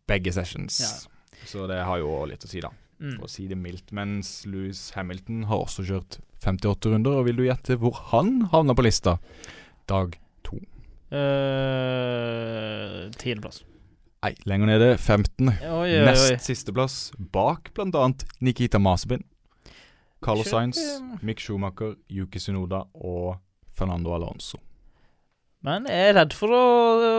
[0.09, 0.81] begge sessions.
[0.81, 1.09] Ja.
[1.47, 2.69] Så det har jo litt å si, da,
[3.03, 3.17] Mm.
[3.19, 3.91] for å si det mildt.
[3.97, 8.77] Mens Louis Hamilton har også kjørt 58 runder, og vil du gjette hvor han havna
[8.79, 9.17] på lista?
[9.91, 10.15] Dag
[10.47, 10.61] to.
[11.11, 13.65] Uh, Tiendeplass.
[14.23, 14.93] Nei, lenger nede.
[15.03, 15.51] 15.
[15.51, 16.07] Oi, oi, oi.
[16.07, 19.27] Nest sisteplass bak annet Nikita Masebin.
[20.23, 20.79] Carlos Sainz,
[21.21, 23.41] Mick Schumacher, Yuki Sunoda og
[23.75, 24.63] Fernando Alonso.
[25.63, 26.63] Men jeg er redd for å,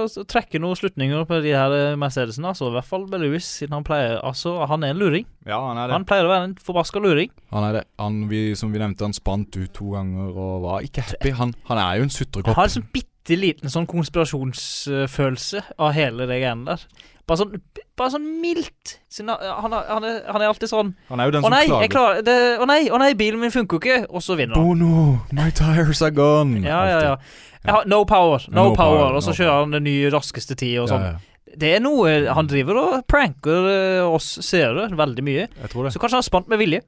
[0.03, 2.49] å trekke noen slutninger på de her eh, Mercedesene.
[2.51, 5.23] Altså, I hvert fall med Lewis, siden han pleier Altså, han er en luring.
[5.47, 5.95] Ja, han er det.
[5.95, 7.32] Han pleier å være en forbaska luring.
[7.56, 7.86] Han er det.
[8.03, 11.32] Han, vi, som vi nevnte, han spant ut to ganger og var ikke happy.
[11.39, 12.51] Han, han er jo en sutrekopp.
[12.51, 16.84] Han har sånn bitte liten sånn konspirasjonsfølelse av hele det greiene der.
[17.23, 17.56] Bare sånn,
[17.95, 18.97] bare sånn mildt.
[19.21, 21.77] Han, han, han, er, han er alltid sånn Han er jo den Å nei, som
[21.77, 21.91] klager.
[21.93, 23.99] Klar, det, Å nei, å nei, bilen min funker jo ikke.
[24.12, 24.67] Og så vinner han.
[24.67, 26.60] Oh no, my tires are gone.
[26.67, 27.15] Ja, ja, ja.
[27.63, 28.97] Jeg har, no power, no, No power.
[28.97, 31.06] power, Og så no kjører han den nye raskeste tid og sånn.
[31.54, 35.45] Det er noe Han driver og pranker eh, oss seere veldig mye.
[35.62, 35.93] Jeg tror det.
[35.93, 36.82] Så kanskje han er spant med vilje.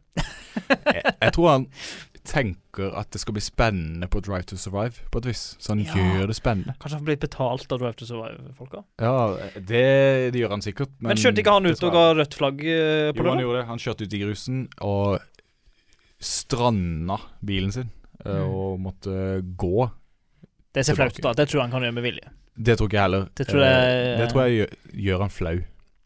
[0.65, 1.67] Jeg, jeg tror han
[2.25, 5.43] tenker at det skal bli spennende på Drive to Survive, på et vis.
[5.61, 5.93] Så han Ja.
[5.93, 6.73] gjør det spennende.
[6.81, 8.81] Kanskje han blir betalt av Drive to Survive-folka.
[8.99, 10.89] Ja, det, det gjør han sikkert.
[10.99, 13.67] Men, skjønte ikke han ut og ga rødt flagg eh, på Jo, han gjorde det.
[13.69, 15.19] Han kjørte ut i grusen og
[16.19, 17.91] stranda bilen sin.
[18.25, 18.49] eh, Mm.
[18.49, 19.91] Og måtte gå.
[20.75, 21.31] Det ser flaut ut, da.
[21.33, 22.27] Det tror jeg han kan gjøre med vilje.
[22.55, 23.25] Det tror ikke jeg heller.
[23.35, 24.71] Det tror jeg- Eh, det tror jeg gjør,
[25.07, 25.55] gjør han flau.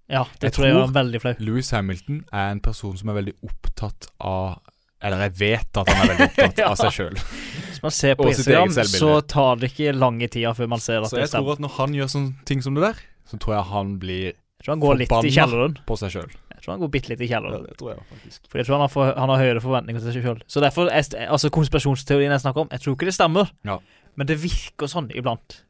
[0.10, 1.34] Ja, det Jeg tror jeg gjør han veldig flau.
[1.40, 4.60] Louis Hamilton er en person som er veldig opptatt av
[5.02, 6.70] Eller jeg vet at han er veldig opptatt Ja.
[6.72, 7.14] av seg sjøl.
[7.16, 11.08] Hvis man ser på Instagram, så tar det ikke lange tida før man ser at
[11.08, 13.56] Så det jeg tror at når han gjør sånne ting som det der, så tror
[13.56, 15.86] jeg han blir Jeg tror han går litt i forbanna.
[15.88, 16.28] på seg sjøl.
[16.52, 17.62] Jeg tror han går bitte litt i kjelleren.
[17.64, 18.40] Ja, det tror jeg faktisk.
[18.52, 20.42] For jeg tror han har, for, han har høyere forventninger til seg sjøl.
[20.52, 23.50] Så derfor jeg, Altså konspirasjonsteorien jeg snakker om, jeg tror ikke det stemmer.
[23.64, 23.78] Ja.
[24.20, 25.62] Men det virker sånn iblant.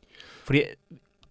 [0.47, 0.63] Fordi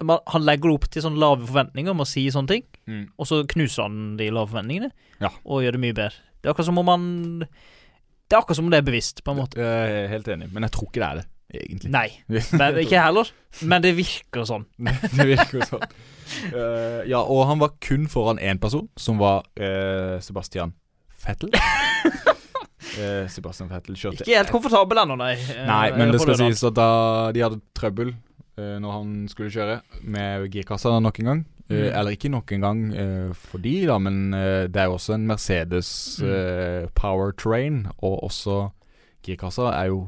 [0.07, 3.09] man, han legger opp til sånne lave forventninger om å si sånne ting, Mm.
[3.19, 5.29] og så knuser han de lave forventningene Ja.
[5.45, 6.15] og gjør det mye bedre.
[6.41, 7.09] Det er akkurat som om han
[8.29, 9.57] Det er akkurat som om det er bevisst, på en måte.
[9.59, 11.27] Jeg er helt enig, men jeg tror ikke det er det,
[11.65, 11.91] egentlig.
[11.91, 12.09] Nei,
[12.61, 13.31] men ikke heller.
[13.65, 14.67] Men det virker sånn.
[15.17, 15.87] det virker sånn.
[16.53, 20.75] Uh, ja, og han var kun foran én person, som var uh, Sebastian
[21.25, 21.51] Vettel.
[22.97, 25.35] Eh, Sebastian Vettel kjørte Ikke helt komfortabel ennå, nei.
[25.37, 26.89] Eh, Nei, men det skal sies at da
[27.37, 31.43] de hadde trøbbel eh, når han skulle kjøre med girkassa nok en gang.
[31.69, 31.83] Mm.
[31.93, 32.79] Eller ikke nok en gang
[33.37, 35.91] for de, da, men det er jo også en Mercedes
[36.25, 36.89] Mm.
[36.97, 38.71] powertrain, og også
[39.27, 40.07] girkassa er jo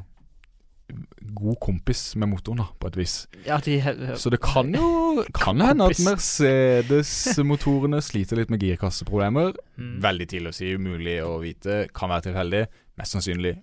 [1.31, 3.15] god kompis med motoren, da, på et vis.
[3.45, 3.79] Ja, de,
[4.19, 9.55] Så det kan jo kan hende at Mercedes-motorene sliter litt med girkasseproblemer.
[9.79, 9.97] Mm.
[10.03, 11.83] Veldig tidlig å si, umulig å vite.
[11.95, 12.63] Kan være tilfeldig.
[13.01, 13.57] Mest sannsynlig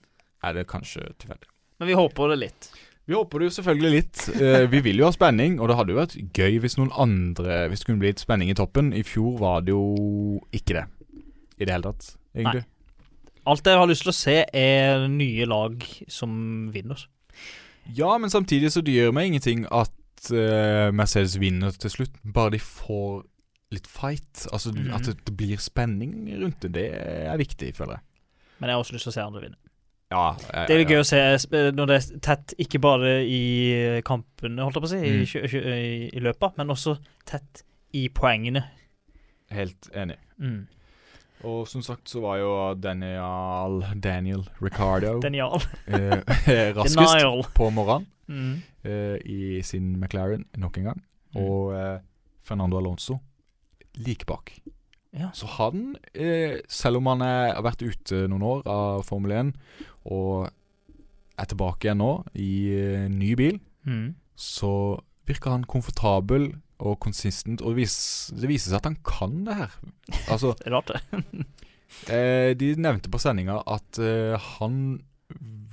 [0.44, 1.50] er det kanskje tilfeldig.
[1.78, 2.70] Men vi håper det litt.
[3.08, 4.24] Vi håper det jo selvfølgelig litt.
[4.36, 7.62] Eh, vi vil jo ha spenning, og det hadde jo vært gøy hvis noen andre
[7.72, 8.90] Hvis det kunne blitt spenning i toppen.
[8.92, 10.84] I fjor var det jo ikke det
[11.58, 12.66] i det hele tatt, egentlig.
[13.48, 16.32] Alt jeg har lyst til å se, er nye lag som
[16.74, 17.00] vinner.
[17.96, 19.92] Ja, men samtidig så det gjør meg ingenting at
[20.32, 22.16] uh, Mercedes vinner til slutt.
[22.34, 23.22] Bare de får
[23.72, 24.46] litt fight.
[24.52, 24.92] Altså Mhm.
[24.94, 26.72] at det, blir spenning rundt det.
[26.74, 28.00] Det er viktig, føler jeg.
[28.58, 29.56] Men jeg har også lyst til å se andre vinne.
[30.10, 30.32] Ja,
[30.66, 34.82] Det er gøy å se når det er tett, ikke bare i kampene, holdt jeg
[34.82, 35.26] på å si, i, Mm.
[35.26, 38.64] kjø, i, i løpet, men også tett i poengene.
[39.50, 40.16] Helt enig.
[40.40, 40.66] Mm.
[41.46, 42.50] Og som sagt så var jo
[42.82, 45.60] Daniel Daniel Ricardo Daniel.
[45.86, 46.22] eh,
[46.76, 47.44] raskest Denial.
[47.54, 48.58] på morgenen Mm.
[48.84, 50.98] eh, i sin McLaren nok en gang.
[51.34, 51.38] Mm.
[51.42, 52.00] Og eh,
[52.44, 53.16] Fernando Alonso
[53.96, 54.52] like bak.
[55.16, 55.30] Ja.
[55.32, 59.54] Så han, eh, selv om han er, har vært ute noen år av Formel 1
[60.12, 60.50] og
[61.38, 64.14] er tilbake igjen nå i eh, ny bil, Mm.
[64.36, 69.54] så virker han komfortabel og konsistent, og vis, det viser seg at han kan det
[69.56, 69.72] her.
[70.30, 71.46] Altså, Det er rart, det.
[72.14, 75.00] eh, de nevnte på sendinga at eh, han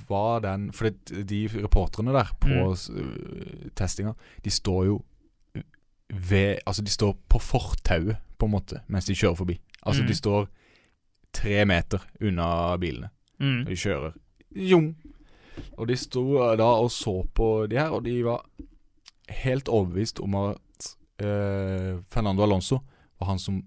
[0.10, 3.00] var den For de reporterne der på Mm.
[3.00, 4.14] øh, testinga,
[4.44, 5.00] de står jo
[6.10, 9.60] ved Altså, de står på fortauet, på en måte, mens de kjører forbi.
[9.86, 10.08] Altså, Mm.
[10.08, 10.48] de står
[11.34, 13.62] tre meter unna bilene Mm.
[13.62, 14.14] Og de kjører.
[14.56, 14.96] Jung.
[15.78, 18.46] Og de sto da og så på de her, og de var
[19.30, 20.58] helt overbevist om at
[21.20, 22.80] eh, Fernando Alonso
[23.20, 23.62] var han som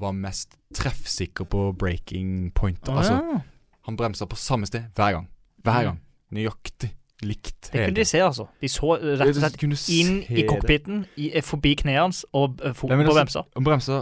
[0.00, 2.88] var mest treffsikker på breaking point.
[2.88, 3.40] Ah, Altså, ja.
[3.86, 5.28] han bremsa på samme sted hver gang.
[5.62, 5.84] Hver Mm.
[5.84, 6.00] gang.
[6.34, 6.90] Nøyaktig
[7.22, 7.70] likt.
[7.72, 8.46] Det kunne de se, altså.
[8.60, 12.66] De så rett og slett inn i cockpiten, i, eh, forbi kneet hans, og eh,
[12.66, 13.42] Nei, på altså, bremsa.
[13.54, 14.00] Han bremsa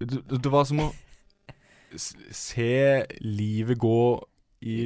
[0.00, 0.90] det, det var som å
[1.96, 3.96] se livet gå
[4.62, 4.76] i,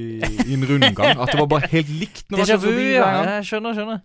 [0.47, 1.19] i en rundgang.
[1.21, 3.09] At det var bare helt likt Déjà vu, ja.
[3.39, 4.01] Jeg skjønner, skjønner.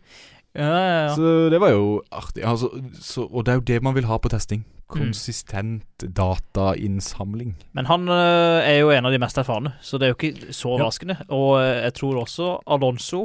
[0.60, 1.16] Ja, ja, ja.
[1.16, 2.44] Så det var jo artig.
[2.44, 2.68] Altså,
[3.00, 4.66] så, og det er jo det man vil ha på testing.
[4.90, 7.54] Konsistent datainnsamling.
[7.78, 10.54] Men han øh, er jo en av de mest erfarne, så det er jo ikke
[10.56, 10.90] så Ja.
[11.30, 13.22] Og øh, jeg tror også Alonso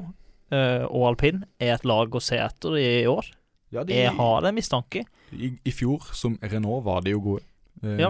[0.52, 3.24] øh, og alpin er et lag å se etter i år.
[3.72, 7.42] Ja, de, Jeg har en mistanke, i, I fjor, som Renault, var de jo gode.
[7.82, 8.08] Eh, Ja.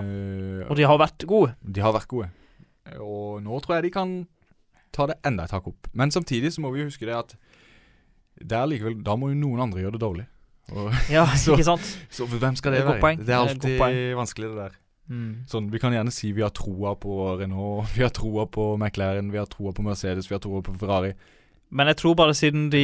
[0.68, 1.54] og de har vært gode.
[1.62, 2.28] De har vært gode.
[3.00, 4.26] Og nå tror jeg de kan
[4.92, 5.88] ta det enda et hakk opp.
[5.92, 7.34] Men samtidig så må vi huske det at
[8.40, 10.26] det er likevel Da må jo noen andre gjøre det dårlig.
[10.72, 11.90] Og, Ja, Så- ikke sant?
[12.10, 13.16] så hvem skal det Det være?
[13.20, 14.80] Det er alltid det vanskelig, det der.
[15.10, 15.44] Mm.
[15.46, 19.30] Sånn, Vi kan gjerne si vi har troa på Renault, vi har troa på McLaren,
[19.30, 21.12] vi har troa på Mercedes, vi har troa på Ferrari.
[21.74, 22.80] Men jeg tror bare siden de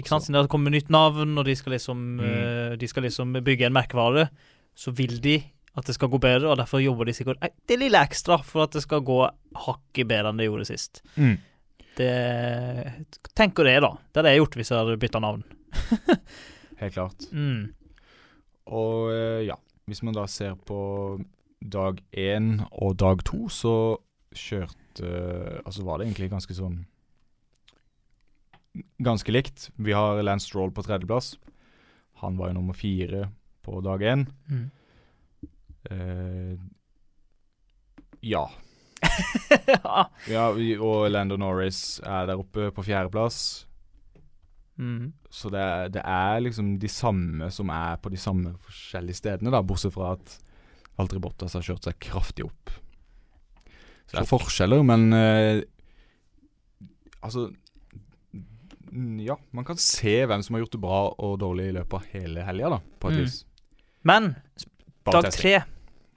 [0.00, 0.24] ikke sant.
[0.24, 2.20] Siden det har kommet nytt navn, og de skal liksom Mm.
[2.24, 4.28] eh, De skal liksom bygge en merkevare,
[4.74, 5.42] så vil de
[5.76, 8.72] at det skal gå bedre, og derfor jobber de sikkert det lille ekstra for at
[8.72, 9.22] det skal gå
[9.56, 11.00] hakket bedre enn det gjorde sist.
[11.98, 12.12] Det
[13.36, 13.92] Tenker det, da.
[14.10, 15.44] Det hadde jeg gjort hvis jeg hadde bytta navn.
[16.80, 17.26] Helt klart.
[17.32, 17.72] Mm.
[18.72, 19.56] Og eh, ja,
[19.90, 20.80] hvis man da ser på
[21.62, 23.74] dag én og dag to, så
[24.32, 24.78] kjørte
[25.64, 26.82] Altså var det egentlig ganske sånn
[29.04, 29.70] Ganske likt.
[29.76, 31.34] Vi har Lance Stroll på tredjeplass.
[32.22, 33.26] Han var jo nummer fire
[33.64, 34.22] på dag én.
[34.48, 34.70] Mm.
[35.90, 36.54] Eh,
[38.24, 38.46] ja.
[39.74, 40.06] ja.
[40.30, 40.46] ja.
[40.78, 43.40] Og Lando Norris er der oppe på fjerdeplass.
[44.80, 45.12] Mm.
[45.30, 49.52] Så det er, det er liksom de samme som er på de samme forskjellige stedene,
[49.52, 50.38] da, bortsett fra at
[50.98, 52.72] Valtri Bottas har kjørt seg kraftig opp.
[54.08, 55.60] Så det er forskjeller, men eh,
[57.22, 57.46] Altså
[59.22, 62.08] Ja, man kan se hvem som har gjort det bra og dårlig i løpet av
[62.12, 63.22] hele helga, da, på et Mm.
[63.22, 63.36] vis.
[64.04, 64.26] Men
[65.06, 65.54] dag tre,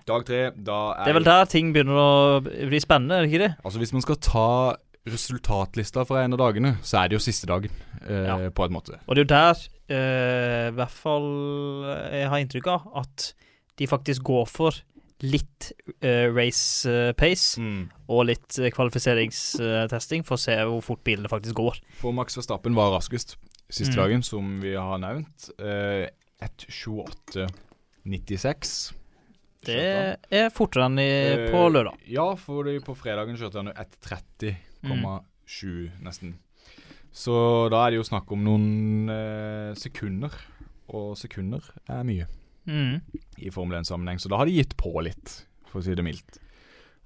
[0.06, 3.32] Dag tre, da er det er vel der ting begynner å bli spennende, er det
[3.34, 3.54] ikke det?
[3.66, 4.50] Altså Hvis man skal ta
[5.06, 7.72] resultatlista fra en av dagene, så er det jo siste dagen,
[8.08, 8.50] eh, Ja.
[8.50, 9.00] på en måte.
[9.08, 9.56] Og det er jo der
[9.90, 11.28] eh, i hvert fall
[12.14, 13.34] jeg har inntrykk av at
[13.78, 14.72] de faktisk går for
[15.22, 16.88] litt eh, race
[17.18, 21.76] pace pace og litt eh, kvalifiseringstesting for å se hvor fort bilene faktisk går.
[22.02, 23.36] For Max Verstappen var raskest
[23.70, 24.04] siste Mm.
[24.04, 25.50] dagen, som vi har nevnt.
[25.58, 26.08] Eh,
[26.42, 28.94] 1.28,96.
[29.68, 31.10] Det er fortere enn i,
[31.52, 31.98] på Eh, lørdag.
[32.12, 33.76] Ja, for på fredagen kjørte han jo
[34.86, 36.36] 1.30,7 nesten.
[37.16, 37.36] Så
[37.72, 40.34] da er det jo snakk om noen eh, sekunder,
[40.92, 42.28] og sekunder er mye
[42.66, 42.98] Mm.
[43.46, 45.36] i Formel 1-sammenheng, så da har de gitt på litt,
[45.70, 46.40] for å si det mildt.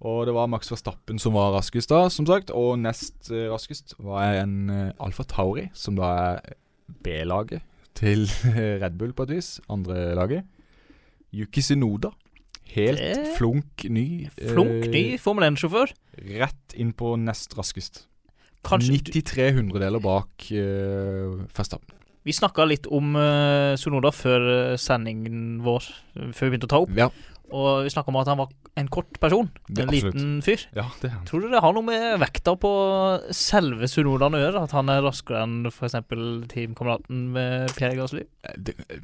[0.07, 3.91] Og det var Max Verstappen som var raskest da, som sagt, og nest eh, raskest
[3.99, 6.55] var en eh, Alfa Tauri, som da er
[7.03, 7.59] B-laget
[7.99, 8.23] til
[8.81, 10.47] Red Bull på et vis, andre laget.
[11.35, 12.13] Yuki Sinoda,
[12.75, 14.27] helt Det- flunk ny.
[14.37, 15.93] eh, Flunk ny Formel 1-sjåfør.
[16.39, 18.05] Rett inn på nest raskest.
[18.63, 21.95] Kanskje 93 hundredeler bak uh, Verstappen.
[22.27, 25.85] Vi snakka litt om uh, Sonoda før eh, sendingen vår,
[26.19, 26.91] eh, før vi begynte å ta opp.
[26.97, 27.07] Ja,
[27.55, 29.47] Og vi snakka om at han var en kort person.
[29.69, 30.13] Det- en absolutt.
[30.13, 30.65] liten fyr.
[30.75, 31.23] ja det han.
[31.25, 32.69] Tror du det har noe med vekta på
[33.33, 34.61] selve Sonoda å gjøre?
[34.67, 35.95] At han er raskere enn f.eks.
[36.51, 38.25] teamkameraten med Pierre Gasly?
[38.43, 38.99] Eh, det, eh,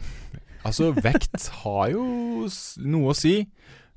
[0.66, 2.04] altså, vekt har jo
[2.86, 3.38] noe å si.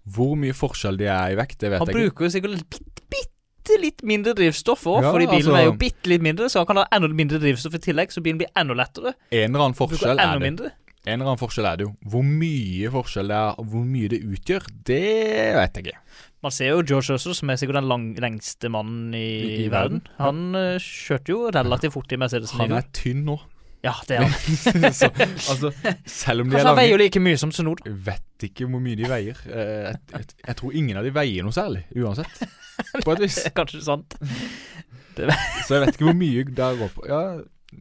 [0.08, 1.98] Hvor mye forskjell de er i vekt, det vet Han jeg ikke.
[1.98, 5.64] Han bruker jo sikkert bitte, bitte litt mindre drivstoff òg, Ja, fordi bilen altså- er
[5.66, 8.38] jo bitte litt mindre, så han kan ha enda mindre drivstoff i tillegg, så bilen
[8.40, 9.12] blir enda lettere.
[9.30, 10.46] En eller annen forskjell er det.
[10.46, 10.70] mindre.
[11.06, 11.92] En eller annen forskjell er det jo.
[12.08, 15.98] Hvor mye forskjell det er, hvor mye det utgjør, det vet jeg ikke.
[16.42, 19.68] Man ser jo George Russell, som er sikkert den lang, lengste mannen i, I- i
[19.68, 20.00] verden.
[20.00, 22.58] verden, Han eh, kjørte jo relativt fort i Mercedesen.
[22.60, 23.38] Han er tynn nå.
[23.84, 24.92] Ja, det er han.
[24.98, 25.70] Så, altså,
[26.04, 27.52] selv om de Kanskje er han veier jo like mye som.
[27.54, 29.38] Jeg vet ikke hvor mye de veier.
[29.46, 32.42] Eh, Jeg, jeg, jeg tror ingen av de veier noe særlig, uansett.
[33.06, 33.38] På et vis.
[33.54, 34.18] Kanskje sant.
[35.66, 37.06] Så jeg vet ikke hvor mye det går på.
[37.10, 37.22] Ja,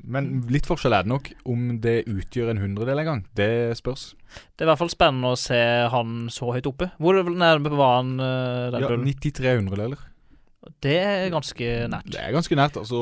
[0.10, 1.30] men litt forskjell er det nok.
[1.48, 4.10] Om det utgjør en hundredel en gang, det spørs.
[4.58, 5.60] Det er i hvert fall spennende å se
[5.94, 6.90] han så høyt oppe.
[7.02, 9.06] Hvor nærme var han uh, Ja, Bull?
[9.06, 10.02] 93 hundredeler.
[10.84, 12.10] Det er ganske nært.
[12.14, 12.80] Det er ganske nært.
[12.82, 13.00] Altså,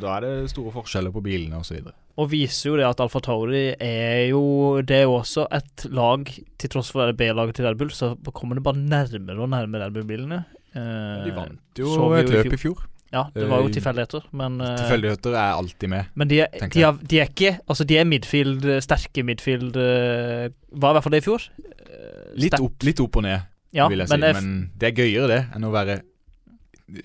[0.00, 1.80] da er det store forskjeller på bilene osv.
[2.20, 6.28] Og viser jo det at Alfa Tauri er jo Det er jo også et lag,
[6.58, 9.96] til tross for B-laget til Red Bull, så kommer det bare nærmere og nærmere Red
[9.98, 10.44] Bull-bilene.
[10.74, 12.84] Eh, De vant jo så et jo i løp i fjor.
[13.14, 16.08] Ja, det var jo Eh, tilfeldigheter, men eh, Tilfeldigheter er alltid med.
[16.18, 19.76] Men de er, de, er, de er ikke Altså, de er midfield, eh, sterke midfield
[19.78, 21.44] eh, Var i hvert fall det i fjor.
[21.62, 24.40] Eh, Litt opp, litt opp og ned, ja, vil jeg men, si.
[24.40, 26.00] Men det er gøyere det enn å være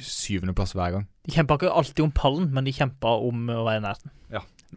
[0.03, 1.05] syvendeplass hver gang.
[1.25, 4.11] de kjempa ikke alltid om pallen, men de kjempa om å være i nærheten.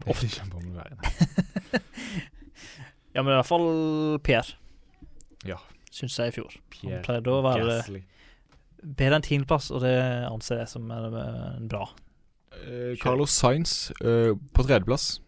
[0.09, 1.81] Ofte kjemper om å være i nærheten.
[3.13, 3.67] Ja, men i hvert fall
[4.25, 4.55] Pierre,
[5.45, 5.59] Ja.
[5.93, 6.55] syns jeg i fjor.
[6.81, 7.99] Han pleide å være Gasly.
[8.81, 9.93] bedre enn tiendeplass, og det
[10.31, 11.83] anser jeg som en bra.
[12.65, 15.19] Eh, Carlos Sainz eh, på tredjeplass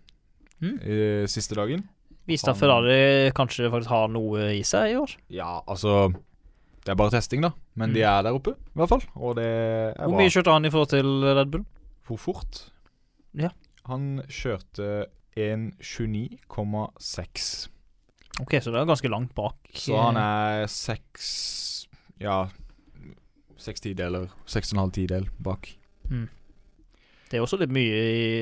[0.64, 0.80] Mm.
[0.82, 1.84] eh, siste dagen.
[2.26, 5.12] Viste at Ferrari kanskje faktisk har noe i seg i år.
[5.30, 6.10] Ja, altså
[6.86, 7.50] Det er bare testing, da.
[7.76, 8.10] Men de Mm.
[8.12, 9.02] er der oppe, i hvert fall.
[9.16, 11.66] Og det er Hvor mye kjørte han i forhold til Red Bull?
[12.08, 12.68] Hvor fort?
[13.34, 13.50] Ja.
[13.90, 17.70] Han kjørte 1.29,6.
[18.42, 19.56] Ok, så det er ganske langt bak.
[19.74, 21.88] Så han er seks
[22.22, 22.46] Ja,
[23.60, 24.30] seks tideler.
[24.48, 25.68] Seks og en halv tidel bak.
[26.10, 26.30] Mm.
[27.32, 27.98] Det er også litt mye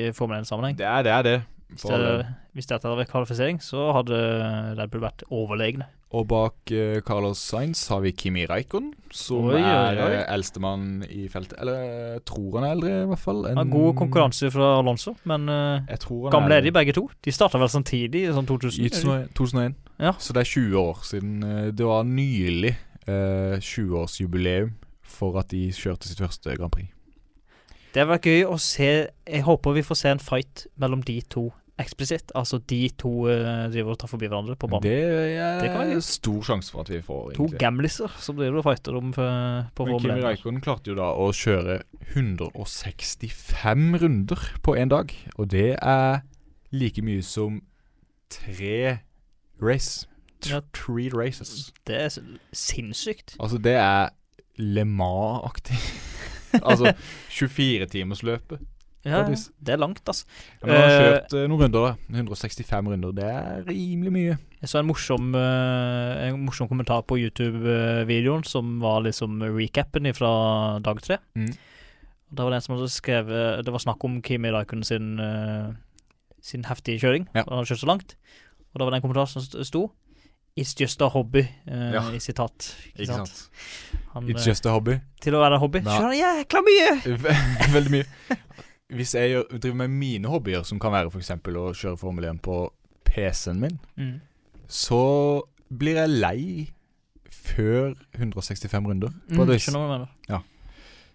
[0.08, 0.76] i Formel 1-sammenheng.
[0.78, 1.36] Det er det, er det.
[1.72, 4.18] Hvis, det, hvis dette hadde vært kvalifisering, så hadde
[4.78, 5.86] Red Bull vært overlegne.
[6.14, 10.10] Og bak uh, Carlos Sainz har vi Kimi Reikon, som Oi, er oi.
[10.20, 11.56] eh, eldstemann i feltet.
[11.58, 11.80] Eller
[12.14, 13.40] jeg tror han er eldre, i hvert fall.
[13.48, 17.08] Ja, enn- god konkurranse fra Alonso, men eh, han gamle er de begge to.
[17.24, 18.78] De starta vel samtidig, sånn 2000?
[18.84, 19.34] I 2001.
[19.40, 19.74] 2001.
[20.04, 20.12] Ja.
[20.22, 21.34] Så det er 20 år siden.
[21.42, 22.76] eh, Det var nylig
[23.08, 24.72] uh, 20-årsjubileum
[25.02, 26.88] for at de kjørte sitt første Grand Prix.
[27.94, 28.88] Det hadde vært gøy å se
[29.30, 31.48] Jeg håper vi får se en fight mellom de to
[31.80, 32.30] eksplisitt.
[32.38, 34.84] Altså de to eh, driver og tar forbi hverandre på banen.
[34.84, 34.94] Det
[35.62, 37.32] Det kan være er stor sjanse for at vi får.
[37.34, 40.62] to gamliser som driver og fighter om på Men Formel Kimi 1.
[40.62, 41.80] Klarte jo da å kjøre
[42.14, 45.12] 165 runder på én dag.
[45.38, 46.20] Og det er
[46.74, 47.60] like mye som
[48.30, 48.98] tre
[49.62, 50.06] race.
[50.40, 50.50] T.
[50.76, 51.72] Three races.
[51.86, 52.08] Det er
[52.52, 53.36] sinnssykt.
[53.40, 54.10] Altså, det er
[54.58, 55.78] Le Mans-aktig.
[56.68, 56.92] altså
[57.38, 58.60] 24-timersløpet.
[59.04, 60.24] Ja, det er langt, altså.
[60.62, 62.18] Ja, men han har Eh, kjørt eh, noen runder, da.
[62.22, 63.12] 165 runder.
[63.18, 64.36] Det er rimelig mye.
[64.62, 70.32] Jeg så en morsom, eh, en morsom kommentar på YouTube-videoen som var liksom recapen fra
[70.80, 71.18] dag tre.
[71.36, 71.52] Mm.
[72.34, 75.20] Da var det en som hadde skrevet Det var snakk om Kimi Raikkonen sin,
[76.42, 77.28] sin heftige kjøring.
[77.34, 77.44] Ja.
[77.46, 78.16] Han hadde kjørt så langt.
[78.72, 79.90] Og da var det en kommentar som sto
[80.56, 82.02] It's just a hobby, uh, Ja.
[82.14, 82.76] i sitat.
[82.94, 83.48] Ikke sant?
[84.12, 85.00] Han, It's just a hobby.
[85.20, 85.80] til å være en hobby.
[85.82, 85.96] Ja.
[85.98, 87.16] Skjønner jækla mye!
[87.74, 88.04] Veldig mye.
[88.92, 91.30] Hvis jeg gjør, driver med mine hobbyer, som kan være f.eks.
[91.30, 92.70] å kjøre Formel 1 på
[93.04, 94.20] PC-en min, Mm.
[94.68, 96.70] så blir jeg lei
[97.30, 99.08] før 165 runder.
[99.34, 100.42] På Mm, ikke noe med hva du.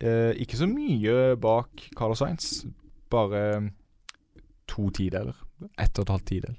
[0.01, 2.65] eh, ikke så mye bak Carlos Sainz.
[3.11, 3.71] Bare
[4.69, 5.35] to tideler.
[5.79, 6.57] Ett og et halvt tidel.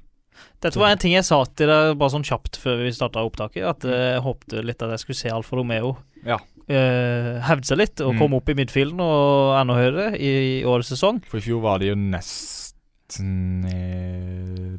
[0.61, 3.63] Dette var en ting jeg sa til deg bare sånn kjapt før vi starta opptaket.
[3.69, 5.95] At eh, jeg håpte litt at jeg skulle se Alfa Romeo
[6.25, 6.39] Ja.
[6.67, 8.17] Uh, hevde seg litt og Mm.
[8.19, 11.21] komme opp i midfielden og enda høyere i, i årets sesong.
[11.29, 14.75] For i fjor var det jo nesten eh,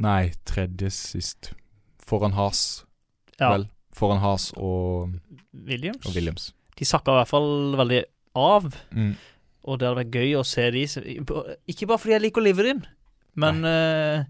[0.00, 1.52] Nei, tredje sist.
[2.04, 2.84] Foran Has,
[3.38, 3.64] Ja, vel.
[3.96, 5.14] Foran Has og,
[5.54, 6.04] Williams.
[6.06, 6.50] og Williams.
[6.76, 8.02] De sakka i hvert fall veldig
[8.36, 8.68] av.
[8.92, 9.14] Mm.
[9.68, 10.84] Og det hadde vært gøy å se de
[11.68, 12.84] Ikke bare fordi jeg liker Liverin,
[13.40, 14.24] men eh,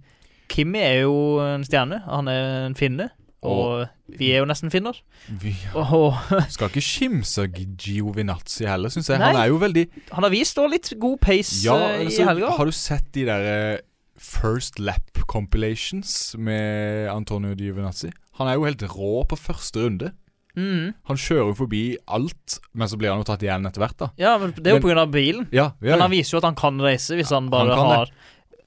[0.50, 2.02] Kimi er jo en stjerne.
[2.08, 3.10] Han er en finne.
[3.40, 3.86] Og
[4.20, 4.98] vi er jo nesten finner.
[5.40, 9.20] Vi Og, og skal ikke skimse Giovinazzi heller, syns jeg.
[9.20, 9.30] Nei.
[9.32, 12.50] Han er jo veldig han har vist òg litt god pace Ja, altså, i helga.
[12.58, 13.78] har du sett de der eh,
[14.20, 18.10] First Lap compilations med Antonio Giovinazzi?
[18.40, 20.12] Han er jo helt rå på første runde.
[20.58, 20.92] Mm.
[21.08, 24.10] Han kjører jo forbi alt, men så blir han jo tatt igjen etter hvert, da.
[24.20, 24.84] Ja, men det er jo pga.
[24.84, 25.46] på grunn av bilen.
[25.54, 28.02] Ja, ja, Men han viser jo at han kan reise hvis han bare han har
[28.02, 28.12] har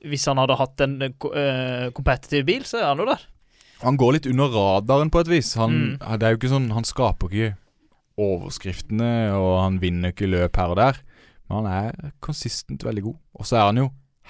[0.04, 3.22] Hvis han hadde hatt en uh, competitive bil, så er han jo der.
[3.84, 5.54] Han går litt under radaren på et vis.
[5.60, 6.20] Han, Mm.
[6.20, 7.54] Det er jo ikke sånn Han skaper ikke
[8.24, 11.00] overskriftene, og han vinner ikke løp her og der.
[11.50, 13.18] Men han er konsistent veldig god.
[13.39, 13.88] Og så er han jo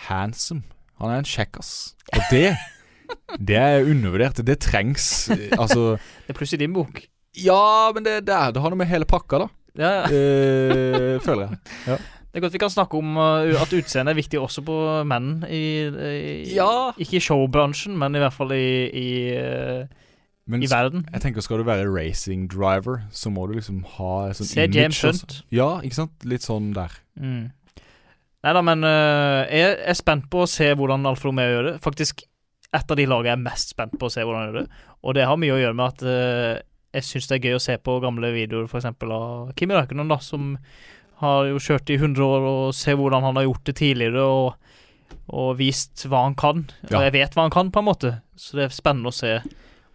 [0.08, 0.64] handsome.
[1.02, 1.74] Han er en kjekkas.
[2.14, 2.54] Og det
[3.50, 4.40] Det er undervurdert.
[4.46, 5.30] Det trengs.
[5.30, 7.04] eh, Altså Det er pluss i din bok.
[7.38, 9.48] Ja, men det, det, er, det har noe med hele pakka, da.
[9.78, 10.04] Ja, ja.
[10.06, 12.00] Eh, føler jeg.
[12.34, 15.43] Det er godt vi kan snakke om uh, at utseende er viktig også på menn
[15.46, 16.89] i, i Ja.
[16.98, 19.86] Ikke i showbransjen, men i hvert fall i, i, uh,
[20.50, 21.06] Men i verden.
[21.13, 24.65] jeg tenker skal du være racing driver, så må du liksom ha et sånt Se
[24.65, 25.04] image James.
[25.06, 25.38] Hunt.
[25.54, 26.26] Ja, ikke sant?
[26.26, 26.98] Litt sånn der.
[27.22, 27.52] Mm.
[28.43, 31.76] Nei da, men uh, jeg er spent på å se hvordan Alfa Romeo gjør det.
[31.86, 32.26] Faktisk
[32.74, 34.84] et av de lagene jeg er mest spent på å se hvordan de gjør det.
[35.06, 36.58] Og det har mye å gjøre med at uh,
[36.98, 38.89] jeg syns det er gøy å se på gamle videoer f.eks.
[38.89, 40.58] av Kimi Räikkönen, da, som
[41.24, 45.22] har jo kjørt i 100 år, og se hvordan han har gjort det tidligere, og,
[45.34, 46.66] og vist hva han kan.
[46.90, 47.00] Ja.
[47.00, 48.12] Og jeg vet hva han kan, på en måte.
[48.40, 49.38] Så det er spennende å se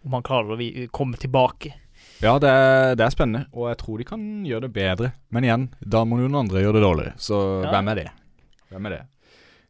[0.06, 1.74] om han klarer å vi komme tilbake.
[2.18, 5.12] Ja, det er, det er spennende, og jeg tror de kan gjøre det bedre.
[5.34, 7.14] Men igjen, da må noen andre gjøre det dårligere.
[7.22, 7.70] Så Ja.
[7.70, 8.08] hvem er det?
[8.72, 9.02] Hvem er det?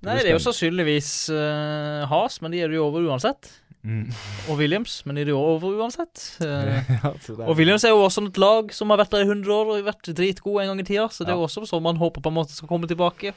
[0.06, 3.50] Nei, det er jo sannsynligvis uh, Has, men de er det jo over uansett.
[3.86, 4.08] Mm.
[4.50, 6.24] Og Williams, men i er det jo over uansett.
[6.44, 9.28] Eh, ja, er- og Williams er jo også et lag som har vært der i
[9.30, 11.84] 100 år og vært dritgode en gang i tida, så det er jo også sånn
[11.86, 13.32] man håper på en måte skal komme tilbake.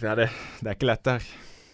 [0.00, 0.28] det, er det.
[0.60, 1.30] det er ikke lett, det her.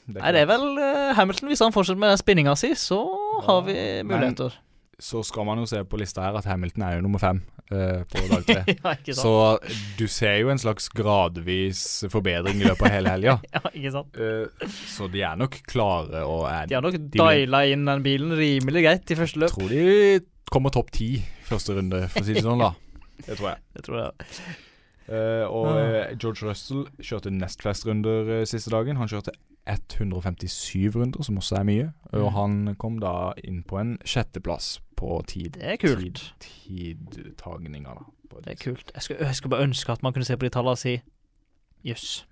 [0.06, 1.48] Det Nei, det er vel uh, Hamilton.
[1.50, 3.00] Hvis han fortsetter med spinninga si, så
[3.46, 4.54] har vi men- muligheter.
[4.98, 8.00] Så skal man jo se på lista her at Hamilton er jo nummer fem eh,
[8.08, 8.74] på dag tre.
[9.06, 9.14] ja?
[9.18, 9.32] Så
[9.98, 13.34] du ser jo en slags gradvis forbedring i løpet av hele helga.
[13.52, 14.16] Ja, ikke sant?
[14.16, 18.32] Eh, så de er nok klare og er De har nok diala inn den bilen
[18.38, 19.52] rimelig greit i første løp.
[19.52, 21.10] Tror de kommer topp ti
[21.44, 22.72] første runde, for å si det sånn, da.
[23.26, 23.60] Det tror jeg.
[23.76, 24.30] Det tror jeg.
[25.06, 25.76] Eh, og Ah.
[25.82, 28.96] eh, George Russell kjørte nest flest runder eh, siste dagen.
[29.00, 29.32] Han kjørte
[29.66, 31.86] 157 runder, som også er mye.
[32.12, 32.32] Og Mm.
[32.34, 36.34] han kom da inn på en sjetteplass på tid, Det er kult.
[36.40, 37.94] tid, tidtagninga,
[38.44, 38.90] Det er kult.
[38.94, 40.96] Jeg skulle, jeg skulle bare ønske at man kunne se på de tallene og si
[41.86, 42.24] jøss.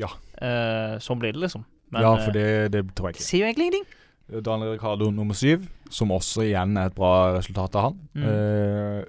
[0.00, 0.08] Ja.
[0.40, 1.64] Eh, sånn blir det, liksom.
[1.92, 3.26] Men ja, for eh, det, det tror jeg ikke.
[3.26, 3.98] sier jo egentlig ingenting.
[4.42, 7.98] Daniel Ricardo nummer syv, som også igjen er et bra resultat av han.
[8.16, 8.24] Mm.
[8.24, 9.04] Eh,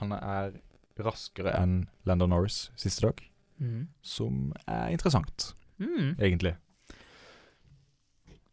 [0.00, 0.50] han er
[1.00, 3.22] raskere enn Landon Norris siste dag,
[3.60, 3.86] Mm.
[4.02, 6.16] som er interessant, Mm.
[6.18, 6.56] egentlig.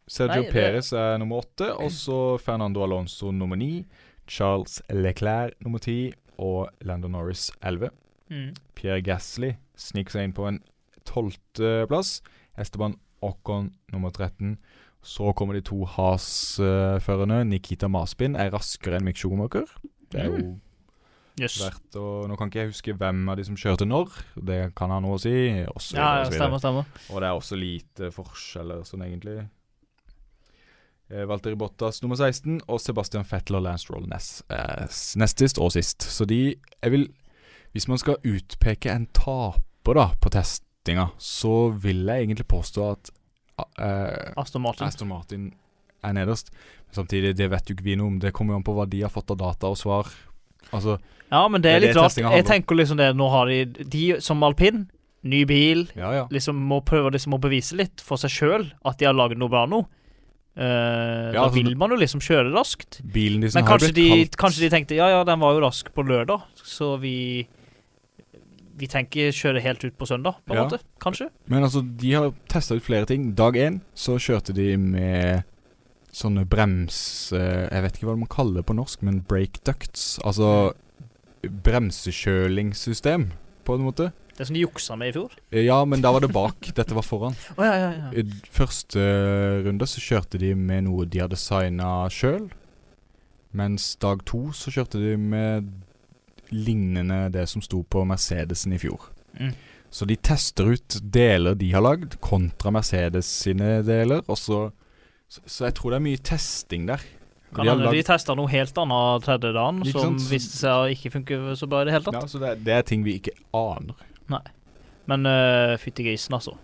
[0.08, 3.86] Sergio Nei, det- Perez er nummer åtte, og så Fernando Alonso nummer ni.
[4.26, 7.90] Charles Leclerc nummer ti, og Landon Norris elleve.
[8.30, 8.54] Mm.
[8.74, 10.60] Pierre Gasly sniker seg inn på en
[11.04, 12.20] tolvteplass.
[12.58, 14.58] Esteban Ocon nummer 13.
[15.02, 17.44] Så kommer de to Has-førerne.
[17.48, 19.66] Nikita Maspin er raskere enn Mick Schumacher.
[20.10, 20.60] Det er jo Mm.
[21.40, 21.58] yes.
[21.62, 24.08] verdt å Nå kan ikke jeg huske hvem av de som kjørte når.
[24.44, 25.64] Det kan ha noe å si.
[25.74, 26.86] Også, Ja, ja, stemmer, stemmer.
[27.10, 29.48] Og det er også lite forskjeller sånn egentlig.
[31.10, 34.84] Eh, Valtteri Bottas nummer 16 og Sebastian Fettel og Lance Roll nest, eh,
[35.16, 36.02] nest sist og sist.
[36.04, 37.08] Så de Jeg vil
[37.74, 43.10] Hvis man skal utpeke en taper da på testinga, så vil jeg egentlig påstå at
[43.78, 44.86] eh, Aston Martin.
[44.86, 45.52] Aston Martin
[46.02, 46.50] er nederst.
[46.86, 48.18] Men samtidig, det vet jo ikke vi noe om.
[48.18, 50.08] Det kommer jo an på hva de har fått av data og svar.
[50.72, 50.98] Altså
[51.30, 52.36] Ja, men det er Det er litt rart.
[52.36, 54.90] Jeg tenker liksom det Nå har de De som alpin,
[55.22, 56.26] ny bil, Ja, ja.
[56.30, 59.48] liksom må prøve liksom å bevise litt for seg sjøl at de har laget noe
[59.48, 59.84] bra nå.
[60.58, 62.98] Eh, Ja, da altså, vil man jo liksom kjøre raskt.
[63.14, 64.06] Bilen liksom som Men kanskje de,
[64.36, 67.46] kanskje de tenkte ja, ja, den var jo rask på lørdag, så vi
[68.78, 70.64] Vi tenker kjøre helt ut på søndag, på en Ja.
[70.68, 70.78] måte.
[71.02, 71.28] Kanskje.
[71.50, 73.32] Men altså, de har testa ut flere ting.
[73.34, 75.42] Dag én så kjørte de med
[76.12, 77.32] sånne brems...
[77.32, 80.18] eh, Jeg vet ikke hva man kaller det på norsk, men brake ducts.
[80.24, 80.72] Altså
[81.42, 83.30] bremsekjølingssystem,
[83.64, 84.12] på en måte.
[84.38, 85.32] Det som de juksa med i fjor.
[85.50, 86.68] Eh, Ja, men da var det bak.
[86.78, 87.34] Dette var foran.
[87.56, 88.10] oh, ja, ja, ja.
[88.22, 88.22] I
[88.54, 89.02] første
[89.66, 92.46] runde så kjørte de med noe de har designa sjøl.
[93.58, 95.68] Mens dag to så kjørte de med
[96.54, 99.08] lignende det som sto på Mercedesen i fjor.
[99.40, 99.52] Mm.
[99.90, 104.22] Så de tester ut deler de har lagd, kontra Mercedes sine deler.
[104.28, 104.66] Og så,
[105.32, 107.04] så, så jeg tror det er mye testing der.
[107.56, 110.82] Kan de hende de lagd- testa noe helt annet tredje dagen, som hvis viste seg
[110.82, 112.18] å ikke funke så bra i det hele tatt.
[112.20, 113.96] ja, så det, det er ting vi ikke aner.
[115.08, 116.56] Men uh, fytti grisen, altså.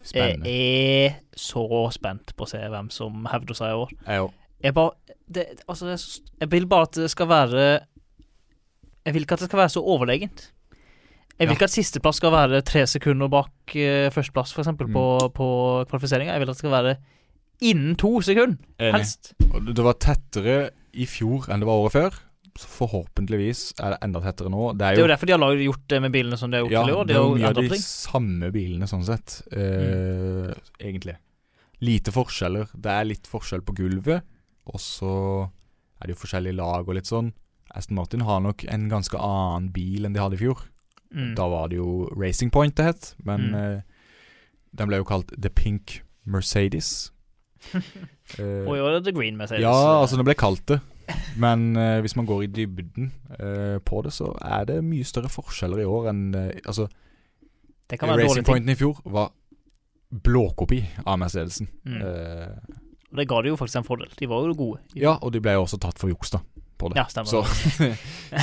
[0.00, 0.48] Spennende.
[0.48, 3.90] Jeg er så spent på å se hvem som hevder seg i år.
[4.06, 4.36] Jeg òg.
[4.60, 5.96] Jeg bare det, Altså, det
[6.40, 7.66] jeg vil bare at det skal være
[9.06, 10.50] Jeg vil ikke at det skal være så overlegent.
[11.38, 11.56] Jeg vil Ja.
[11.56, 14.68] ikke at sisteplass skal være tre sekunder bak uh, førsteplass, f.eks.
[14.68, 14.92] Mm.
[14.92, 15.46] på, på
[15.88, 16.32] kvalifiseringa.
[16.32, 16.96] Jeg vil at det skal være
[17.60, 19.32] innen to sekunder, helst.
[19.40, 22.18] Det var tettere i fjor enn det var året før.
[22.60, 24.66] Så forhåpentligvis er det enda tettere nå.
[24.76, 26.50] Det er Det er jo jo derfor de har laget, gjort det med bilene som
[26.52, 27.04] de har gjort Ja, til i år.
[27.06, 27.84] det De er jo jo mye av de ting.
[27.86, 29.36] samme bilene, sånn sett.
[29.52, 30.54] Eh,
[30.84, 31.16] Egentlig.
[31.80, 32.68] Lite forskjeller.
[32.76, 34.22] Det er litt forskjell på gulvet,
[34.66, 35.12] og så
[36.02, 37.32] er det jo forskjellige lag og litt sånn.
[37.74, 40.60] Aston Martin har nok en ganske annen bil enn de hadde i fjor.
[41.14, 41.34] Mm.
[41.36, 43.54] Da var det jo Racing Point det het, men Mm.
[43.54, 43.80] eh,
[44.76, 47.10] den ble jo kalt The Pink Mercedes.
[48.38, 49.60] Eh, Og i år er det Green Mercedes.
[49.60, 50.80] ja, altså den ble kalt det.
[51.40, 55.30] Men eh, hvis man går i dybden eh, på det, så er det mye større
[55.32, 56.86] forskjeller i år enn eh, Altså,
[57.90, 58.50] det kan være Racing dårlig ting.
[58.52, 59.32] Pointen i fjor var
[60.10, 61.68] blåkopi av Mercedesen.
[61.86, 62.00] Mm.
[62.02, 62.78] Eh,
[63.10, 64.10] Og det ga det jo faktisk en fordel.
[64.18, 64.80] De var jo gode.
[64.94, 66.40] ja, og de ble jo også tatt for juks, da.
[66.78, 66.96] På det.
[67.00, 67.28] Ja, stemmer.
[67.28, 67.44] Så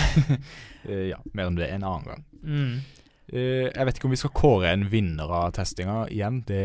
[0.89, 2.24] eh, Ja, mer om det en annen gang.
[2.43, 2.76] Mm.
[3.34, 6.43] Eh, jeg vet ikke om vi skal kåre en vinner av testinga igjen.
[6.47, 6.61] Det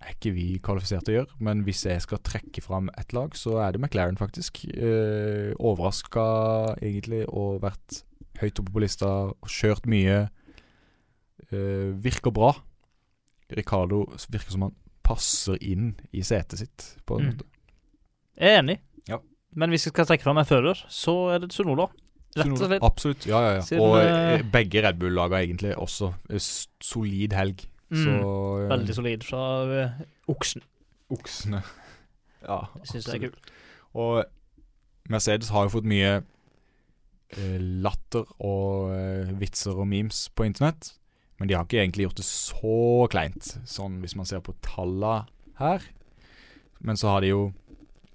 [0.00, 1.38] er ikke vi kvalifisert til å gjøre.
[1.40, 4.64] Men hvis jeg skal trekke fram ett lag, så er det McLaren, faktisk.
[4.70, 8.02] Eh, Overraska egentlig og vært
[8.40, 10.28] høyt oppe på lista og kjørt mye.
[11.50, 12.52] Eh, virker bra.
[13.50, 17.32] Ricardo virker som han passer inn i setet sitt, på en Mm.
[17.32, 17.46] måte.
[18.38, 18.78] Jeg er enig.
[19.08, 19.18] Ja.
[19.54, 21.88] Men hvis jeg skal trekke fram en fører, så er det Sunola.
[22.36, 22.82] Rett og slett.
[22.82, 23.26] Absolutt.
[23.26, 23.60] Ja, ja, ja.
[23.62, 26.12] Siden, og eh, eh, begge Red Bull-laga egentlig også.
[26.30, 27.66] Eh, Solid helg.
[27.88, 28.00] Mm.
[28.04, 30.64] Så uh, Veldig solid fra uh, oksen.
[31.14, 31.62] Oksene.
[32.38, 33.48] Ja, det syns det er kult.
[33.98, 34.20] Og
[35.10, 40.92] Mercedes har jo fått mye uh, latter og eh, vitser og memes på internett.
[41.38, 42.76] Men de har ikke egentlig gjort det så
[43.10, 45.24] kleint, sånn hvis man ser på talla
[45.58, 45.84] her.
[46.78, 47.42] Men så har de jo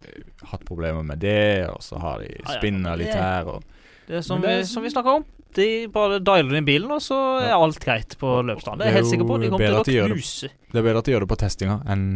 [0.03, 3.47] eh, hatt problemer med det, og så har de spinna litt her.
[3.57, 3.63] Og,
[4.07, 5.27] Det er som, det er vi, som vi snakka om.
[5.57, 8.79] De bare dialer inn bilen, og så er alt greit på løpsdagen.
[8.79, 9.41] Det er jeg helt sikker på.
[9.41, 10.49] De kommer til å knuse.
[10.73, 12.07] det er bedre at de gjør det på testinga enn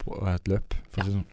[0.00, 1.28] på et løp, for å si det sånn.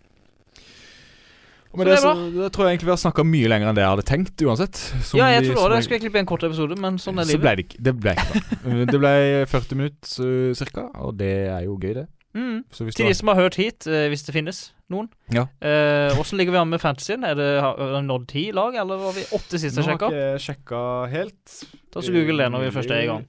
[1.78, 3.84] Men Så det, så, det, tror jeg egentlig vi har snakka mye lenger enn det
[3.84, 4.80] jeg hadde tenkt, uansett.
[5.14, 5.76] Ja, jeg de- tror det.
[5.78, 7.82] jeg- skulle klippe en kort episode, men sånn er Så ble det ikke.
[7.84, 9.12] Det ble ikke det ble
[9.46, 12.08] 40 minutter uh, cirka, og det er jo gøy, det.
[12.38, 12.58] Mm.
[12.70, 14.60] Til har de som har hørt hit, eh, hvis det finnes
[14.94, 15.08] noen.
[15.34, 15.48] Ja.
[15.58, 17.26] Eh, Hvordan ligger vi an med fantasyen?
[17.26, 19.98] Er det, har har nådd ti lag, eller var vi åtte sist Nå jeg har
[19.98, 20.12] sjekka?
[20.12, 20.82] ikke jeg sjekka
[21.16, 21.58] helt.
[21.94, 23.26] Ta så Google det når vi først er i gang.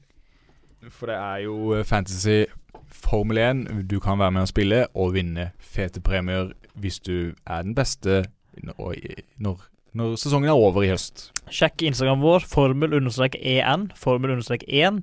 [0.92, 2.44] For det er jo eh, Fantasy
[2.92, 3.64] Formel 1.
[3.88, 8.24] Du kan være med og spille og vinne fete premier hvis du er den beste
[8.62, 8.94] når,
[9.38, 9.64] når,
[9.98, 11.30] når sesongen er over i høst.
[11.50, 15.02] Sjekk Instagram vår, formel-en, formel-1,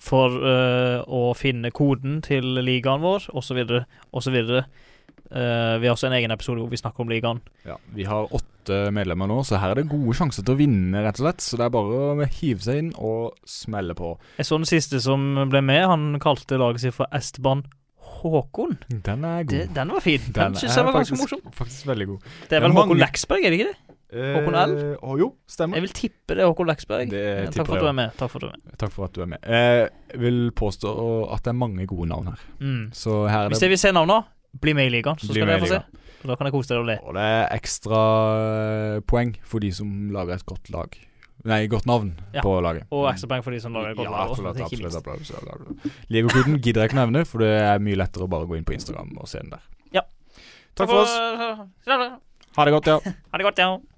[0.00, 3.60] for uh, å finne koden til ligaen vår, osv.,
[4.16, 4.38] osv.
[5.30, 7.42] Uh, vi har også en egen episode hvor vi snakker om ligaen.
[7.68, 11.02] Ja, Vi har åtte medlemmer nå, så her er det gode sjanser til å vinne,
[11.04, 11.44] rett og slett.
[11.44, 14.14] Så det er bare å hive seg inn og smelle på.
[14.40, 15.84] Jeg så den siste som ble med.
[15.90, 17.62] Han kalte laget sitt for Esteban
[18.20, 18.74] Håkon.
[18.90, 19.54] Den er god.
[19.54, 20.20] Det, den var fin.
[20.26, 21.44] Den, Den synes er jeg var ganske morsom.
[21.56, 22.26] Faktisk veldig god.
[22.50, 23.96] Det er vel Håkon mange- Leksberg, er det ikke det?
[24.10, 24.72] Håkon L?
[24.96, 25.76] Eh, jo, stemmer.
[25.78, 27.10] Jeg vil tippe det er Håkon Leksberg.
[27.12, 28.10] Det Eh, Takk for jeg du er med.
[28.18, 28.78] Takk for at du er med.
[28.78, 29.38] Takk for at du er med.
[29.46, 30.94] Jeg vil påstå
[31.32, 32.40] at det er mange gode navn her.
[32.60, 32.90] Mm.
[32.92, 34.24] Så her er Hvis jeg vil se navnene,
[34.60, 35.82] bli med i ligaen, så skal dere få se.
[36.22, 36.98] Og Da kan jeg kose dere og det.
[37.06, 38.00] Og det er ekstra
[38.96, 40.98] eh, poeng for de som lager et godt lag.
[41.44, 42.42] Nei, godt navn Ja.
[42.44, 42.84] på laget.
[42.92, 44.28] Og ekstrapoeng for de som lager godt ja, lag.
[44.28, 45.92] absolutt, absolutt, absolutt, absolutt.
[46.10, 48.74] Liverpoolen gidder jeg ikke nevne, for det er mye lettere å bare gå inn på
[48.76, 49.62] Instagram og se den der.
[49.92, 50.02] Ja.
[50.76, 51.14] Takk for oss.
[52.56, 52.98] Ha det godt, ja.
[53.32, 53.78] ha det godt, ja.